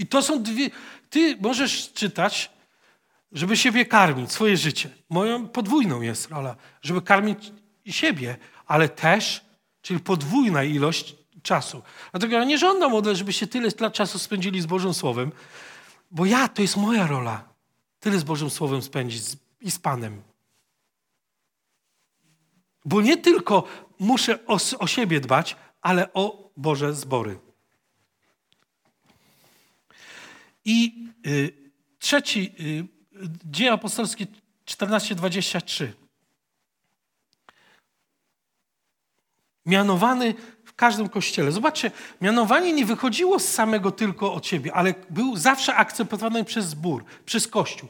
[0.00, 0.70] I to są dwie.
[1.10, 2.50] Ty możesz czytać,
[3.32, 4.90] żeby siebie karmić, swoje życie.
[5.10, 7.52] Moją podwójną jest rola, żeby karmić
[7.86, 8.36] siebie,
[8.66, 9.44] ale też,
[9.82, 11.82] czyli podwójna ilość czasu.
[12.10, 15.32] Dlatego ja nie żądam od was, żebyście tyle czasu spędzili z Bożym Słowem,
[16.10, 17.48] bo ja, to jest moja rola.
[18.00, 19.22] Tyle z Bożym Słowem spędzić
[19.60, 20.22] i z Panem.
[22.84, 23.64] Bo nie tylko
[23.98, 27.49] muszę o, o siebie dbać, ale o Boże zbory.
[30.64, 31.52] I y,
[31.98, 32.88] trzeci, y,
[33.44, 34.26] dzieje apostolskie
[34.64, 35.92] 14:23.
[39.66, 40.34] Mianowany
[40.64, 41.52] w każdym kościele.
[41.52, 41.90] Zobaczcie,
[42.20, 47.48] mianowanie nie wychodziło z samego tylko od siebie, ale był zawsze akceptowany przez zbór, przez
[47.48, 47.88] Kościół.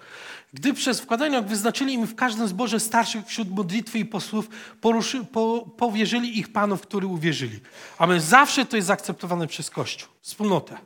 [0.52, 4.48] Gdy przez wkładanie wyznaczyli im w każdym zborze starszych wśród modlitwy i posłów,
[4.80, 7.60] poruszy, po, powierzyli ich panów, którzy uwierzyli.
[7.98, 10.78] A my zawsze to jest zaakceptowane przez Kościół, wspólnotę,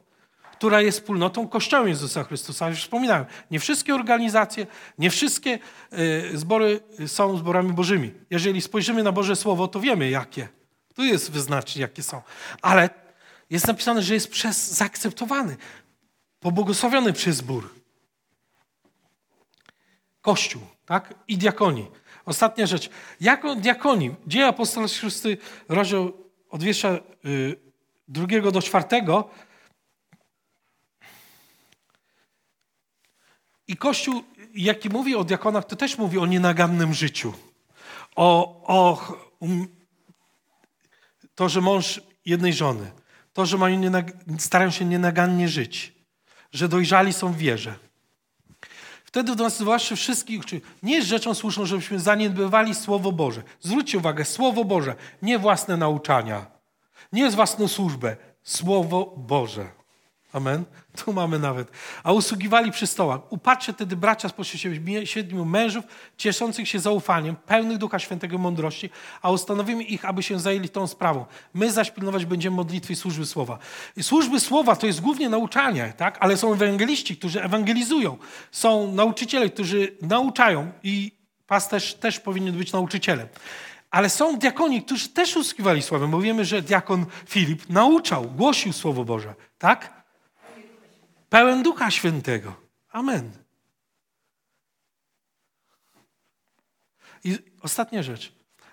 [0.65, 2.69] która jest wspólnotą Kościołem Jezusa Chrystusa.
[2.69, 4.67] Już wspominałem, nie wszystkie organizacje,
[4.99, 5.59] nie wszystkie
[5.93, 8.13] y, zbory są zborami bożymi.
[8.31, 10.49] Jeżeli spojrzymy na Boże Słowo, to wiemy jakie.
[10.95, 12.23] Tu jest wyznacznik, jakie są.
[12.63, 12.91] Ale
[13.51, 15.57] jest napisane, że jest przez zaakceptowany,
[16.41, 17.75] pobłogosławiony przez zbór.
[20.21, 21.15] Kościół, tak?
[21.29, 21.91] I diakonii.
[22.27, 22.91] Ostatnia rzecz.
[23.21, 25.23] Jako diakonii, dzieje apostolskie 6,
[25.69, 26.13] rozdział
[26.51, 27.57] od wiersza y,
[28.09, 29.31] drugiego do czwartego.
[33.69, 34.23] I Kościół,
[34.55, 37.33] jaki mówi o diakonach, to też mówi o nienagannym życiu.
[38.17, 39.09] O, o
[39.41, 39.69] um,
[41.35, 42.91] to, że mąż jednej żony,
[43.33, 43.81] to, że mają
[44.39, 45.93] starają się nienagannie żyć,
[46.53, 47.75] że dojrzali są w wierze.
[49.05, 50.43] Wtedy do nas zwłaszcza wszystkich,
[50.83, 53.43] nie jest rzeczą słuszną, żebyśmy zaniedbywali Słowo Boże.
[53.61, 56.47] Zwróćcie uwagę, Słowo Boże, nie własne nauczania,
[57.13, 59.84] nie własną służbę, Słowo Boże.
[60.35, 60.65] Amen.
[61.05, 61.69] Tu mamy nawet.
[62.03, 63.21] A usługiwali przy stołach.
[63.33, 64.63] Upatrzcie wtedy bracia spośród
[65.05, 65.85] siedmiu mężów,
[66.17, 68.91] cieszących się zaufaniem, pełnych Ducha Świętego mądrości,
[69.23, 71.25] a ustanowimy ich, aby się zajęli tą sprawą.
[71.55, 73.59] My zaś pilnować będziemy modlitwy i służby słowa.
[73.97, 76.19] I służby słowa to jest głównie nauczanie, tak?
[76.21, 78.19] ale są ewangeliści, którzy ewangelizują.
[78.53, 81.13] Są nauczyciele, którzy nauczają i
[81.47, 83.29] pasterz też powinien być nauczycielem.
[83.91, 89.05] Ale są diakoni, którzy też usługiwali słowem, bo wiemy, że diakon Filip nauczał, głosił Słowo
[89.05, 89.35] Boże.
[89.59, 90.04] Tak?
[91.35, 92.55] Pełen Ducha Świętego.
[92.93, 93.33] Amen.
[97.25, 98.33] I ostatnia rzecz.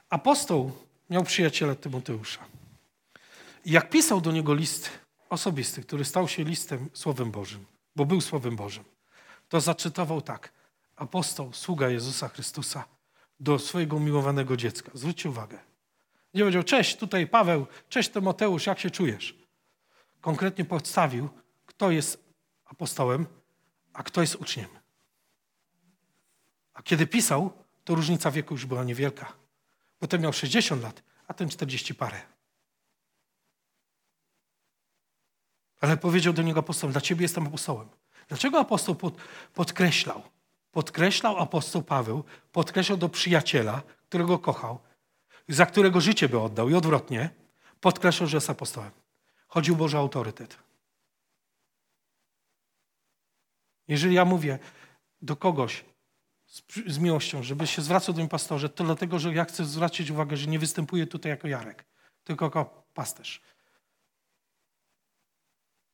[0.09, 0.71] Apostoł
[1.09, 2.39] miał przyjaciela Tymoteusza.
[3.65, 4.89] I jak pisał do niego list
[5.29, 8.83] osobisty, który stał się listem Słowem Bożym, bo był Słowem Bożym,
[9.49, 10.51] to zaczytował tak.
[10.95, 12.85] Apostoł, sługa Jezusa Chrystusa
[13.39, 14.91] do swojego miłowanego dziecka.
[14.93, 15.59] Zwróćcie uwagę.
[16.33, 19.35] Nie powiedział, cześć, tutaj Paweł, cześć Tymoteusz, jak się czujesz?
[20.21, 21.29] Konkretnie podstawił,
[21.65, 22.20] kto jest
[22.71, 23.25] apostołem,
[23.93, 24.69] a kto jest uczniem.
[26.73, 27.51] A kiedy pisał,
[27.83, 29.33] to różnica wieku już była niewielka.
[30.01, 32.21] Bo ten miał 60 lat, a ten 40 parę.
[35.81, 37.89] Ale powiedział do niego apostoł, dla ciebie jestem apostołem.
[38.27, 39.13] Dlaczego apostoł pod,
[39.53, 40.21] podkreślał?
[40.71, 44.79] Podkreślał apostoł Paweł, podkreślał do przyjaciela, którego kochał,
[45.49, 47.29] za którego życie by oddał i odwrotnie,
[47.79, 48.91] podkreślał, że jest apostołem.
[49.47, 50.70] Chodził Boży autorytet.
[53.91, 54.59] Jeżeli ja mówię
[55.21, 55.85] do kogoś
[56.45, 60.11] z, z miłością, żeby się zwracał do mnie pastorze, to dlatego, że ja chcę zwrócić
[60.11, 61.85] uwagę, że nie występuję tutaj jako Jarek,
[62.23, 63.41] tylko jako pasterz.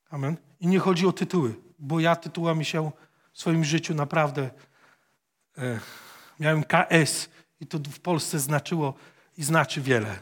[0.09, 0.37] Amen.
[0.59, 2.91] I nie chodzi o tytuły, bo ja tytułami się
[3.33, 4.49] w swoim życiu naprawdę
[5.57, 5.79] e,
[6.39, 7.29] miałem KS
[7.59, 8.93] i to w Polsce znaczyło
[9.37, 10.19] i znaczy wiele.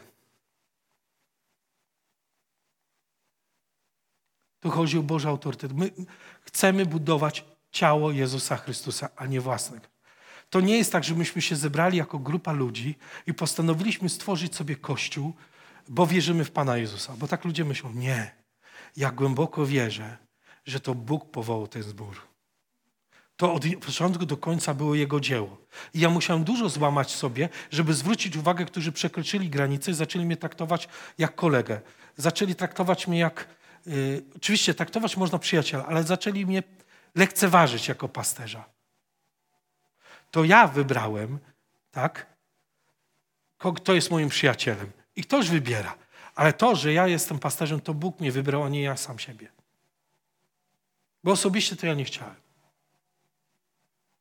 [4.60, 5.72] Tu chodzi o Boży autorytet.
[5.72, 5.90] My
[6.40, 9.86] chcemy budować ciało Jezusa Chrystusa, a nie własnego.
[10.50, 12.94] To nie jest tak, że myśmy się zebrali jako grupa ludzi
[13.26, 15.34] i postanowiliśmy stworzyć sobie kościół,
[15.88, 17.12] bo wierzymy w Pana Jezusa.
[17.18, 18.30] Bo tak ludzie myślą, nie.
[18.96, 20.16] Ja głęboko wierzę,
[20.64, 22.16] że to Bóg powołał ten zbór.
[23.36, 25.58] To od początku do końca było Jego dzieło.
[25.94, 30.36] I ja musiałem dużo złamać sobie, żeby zwrócić uwagę, którzy przekroczyli granice i zaczęli mnie
[30.36, 31.80] traktować jak kolegę.
[32.16, 33.48] Zaczęli traktować mnie jak,
[33.86, 36.62] yy, oczywiście traktować można przyjaciela, ale zaczęli mnie
[37.16, 38.64] lekceważyć jako pasterza.
[40.30, 41.38] To ja wybrałem,
[41.90, 42.26] tak,
[43.58, 44.92] kto jest moim przyjacielem.
[45.16, 45.94] I ktoś wybiera.
[46.34, 49.48] Ale to, że ja jestem pasterzem, to Bóg mnie wybrał, a nie ja sam siebie.
[51.24, 52.34] Bo osobiście to ja nie chciałem.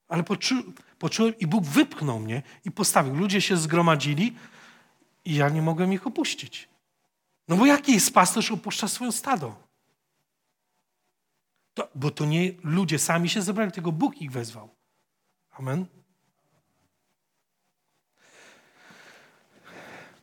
[0.08, 3.16] Ale poczu, poczułem i Bóg wypchnął mnie i postawił.
[3.16, 4.36] Ludzie się zgromadzili
[5.26, 6.70] i ja nie mogłem ich opuścić.
[7.48, 9.65] No bo jaki jest pasterz opuszcza swoje stado?
[11.76, 14.70] To, bo to nie ludzie sami się zebrali, tylko Bóg ich wezwał.
[15.52, 15.86] Amen.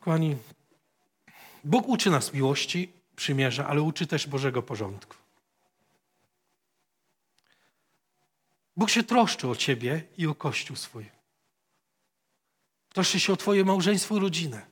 [0.01, 0.37] Kochani,
[1.65, 5.17] Bóg uczy nas miłości, przymierza, ale uczy też Bożego porządku.
[8.77, 11.11] Bóg się troszczy o ciebie i o Kościół swój.
[12.89, 14.67] Troszczy się o twoje małżeństwo i rodzinę.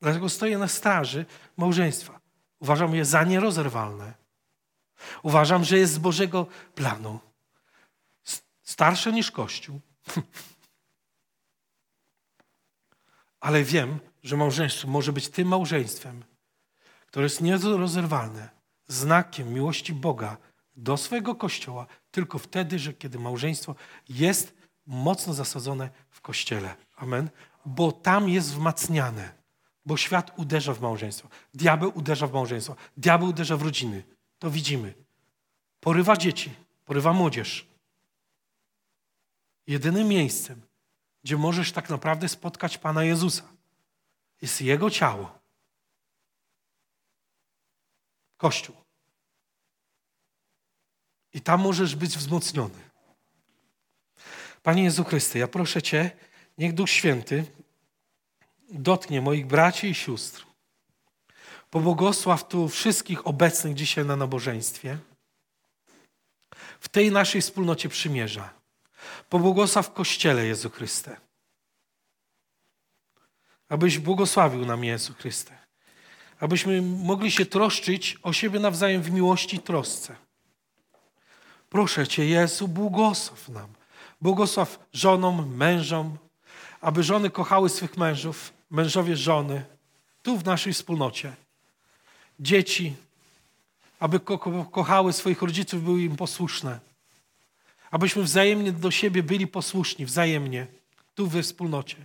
[0.00, 2.20] Dlatego stoję na straży małżeństwa.
[2.60, 4.23] Uważam je za nierozerwalne.
[5.22, 7.20] Uważam, że jest z Bożego planu.
[8.62, 9.80] Starsze niż Kościół.
[13.40, 16.24] Ale wiem, że małżeństwo może być tym małżeństwem,
[17.06, 18.48] które jest nierozerwalne,
[18.86, 20.36] znakiem miłości Boga
[20.76, 23.74] do swojego Kościoła, tylko wtedy, że kiedy małżeństwo
[24.08, 24.54] jest
[24.86, 26.74] mocno zasadzone w Kościele.
[26.96, 27.30] Amen.
[27.66, 29.32] Bo tam jest wzmacniane.
[29.86, 31.28] Bo świat uderza w małżeństwo.
[31.54, 32.76] Diabeł uderza w małżeństwo.
[32.96, 34.02] Diabeł uderza w rodziny.
[34.44, 34.94] To widzimy.
[35.80, 37.66] Porywa dzieci, porywa młodzież.
[39.66, 40.62] Jedynym miejscem,
[41.22, 43.48] gdzie możesz tak naprawdę spotkać Pana Jezusa,
[44.42, 45.38] jest Jego ciało.
[48.36, 48.76] Kościół.
[51.32, 52.80] I tam możesz być wzmocniony.
[54.62, 56.10] Panie Jezu Chryste, ja proszę Cię,
[56.58, 57.44] niech Duch Święty
[58.70, 60.53] dotknie moich braci i sióstr.
[61.74, 64.98] Pobłogosław tu wszystkich obecnych dzisiaj na nabożeństwie.
[66.80, 68.50] W tej naszej wspólnocie przymierza.
[69.28, 71.16] Pobłogosław Kościele Jezu Chryste.
[73.68, 75.58] Abyś błogosławił nam Jezu Chryste.
[76.40, 80.16] Abyśmy mogli się troszczyć o siebie nawzajem w miłości i trosce.
[81.70, 83.68] Proszę Cię, Jezu, błogosław nam.
[84.20, 86.18] Błogosław żonom, mężom,
[86.80, 89.64] aby żony kochały swych mężów, mężowie żony,
[90.22, 91.43] tu w naszej wspólnocie.
[92.40, 92.96] Dzieci,
[94.00, 96.80] aby ko kochały swoich rodziców, były im posłuszne.
[97.90, 100.66] Abyśmy wzajemnie do siebie byli posłuszni, wzajemnie,
[101.14, 101.96] tu we wspólnocie.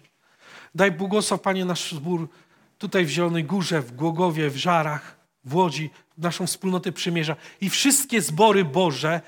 [0.75, 2.29] Daj błogosław, Panie, nasz zbór
[2.77, 8.21] tutaj w Zielonej Górze, w Głogowie, w Żarach, w Łodzi, naszą wspólnotę przymierza i wszystkie
[8.21, 9.21] zbory Boże,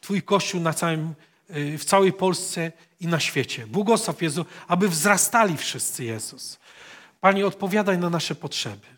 [0.00, 1.14] Twój Kościół na całym,
[1.56, 3.66] y, w całej Polsce i na świecie.
[3.66, 6.58] Błogosław Jezu, aby wzrastali wszyscy Jezus.
[7.20, 8.95] Panie, odpowiadaj na nasze potrzeby.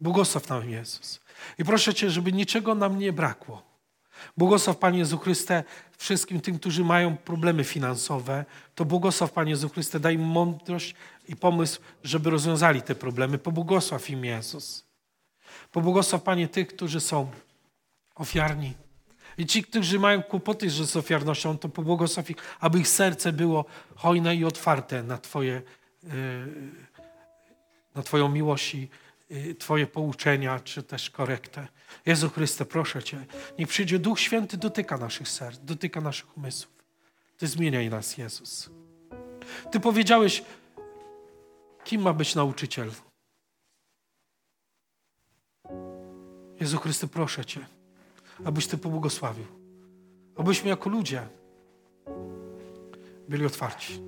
[0.00, 1.20] Błogosław nam Jezus.
[1.58, 3.74] I proszę Cię, żeby niczego nam nie brakło.
[4.36, 5.64] Błogosław Panie Jezu Chryste
[5.96, 8.44] wszystkim tym, którzy mają problemy finansowe.
[8.74, 10.94] To błogosław Panie Jezu Chryste, daj im mądrość
[11.28, 13.38] i pomysł, żeby rozwiązali te problemy.
[13.38, 14.84] Pobłogosław im Jezus.
[15.72, 17.30] Pobłogosław Panie tych, którzy są
[18.14, 18.74] ofiarni.
[19.38, 23.64] I ci, którzy mają kłopoty z ofiarnością, to pobłogosław ich, aby ich serce było
[23.96, 25.62] hojne i otwarte na Twoje,
[26.04, 26.08] y,
[27.94, 28.76] na Twoją miłość
[29.58, 31.68] Twoje pouczenia, czy też korektę.
[32.06, 33.26] Jezu Chryste, proszę Cię,
[33.58, 36.74] niech przyjdzie Duch Święty, dotyka naszych serc, dotyka naszych umysłów.
[37.38, 38.70] Ty zmieniaj nas, Jezus.
[39.70, 40.44] Ty powiedziałeś,
[41.84, 42.90] kim ma być nauczyciel.
[46.60, 47.66] Jezu Chryste, proszę Cię
[48.44, 49.46] abyś Ty pobłogosławił.
[50.36, 51.28] Abyśmy jako ludzie
[53.28, 54.02] byli otwarci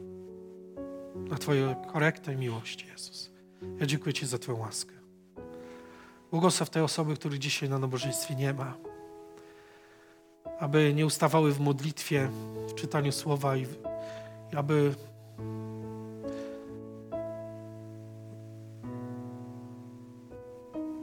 [1.14, 3.30] na Twoją korektę i miłość, Jezus.
[3.80, 4.95] Ja dziękuję Ci za Twoją łaskę.
[6.36, 8.74] Błogosław tej osoby, których dzisiaj na nabożeństwie nie ma,
[10.58, 12.28] aby nie ustawały w modlitwie,
[12.68, 13.66] w czytaniu słowa i,
[14.52, 14.94] i aby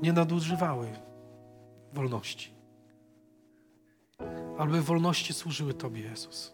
[0.01, 0.87] nie nadużywały
[1.93, 2.53] wolności
[4.57, 6.53] aby wolności służyły Tobie, Jezus.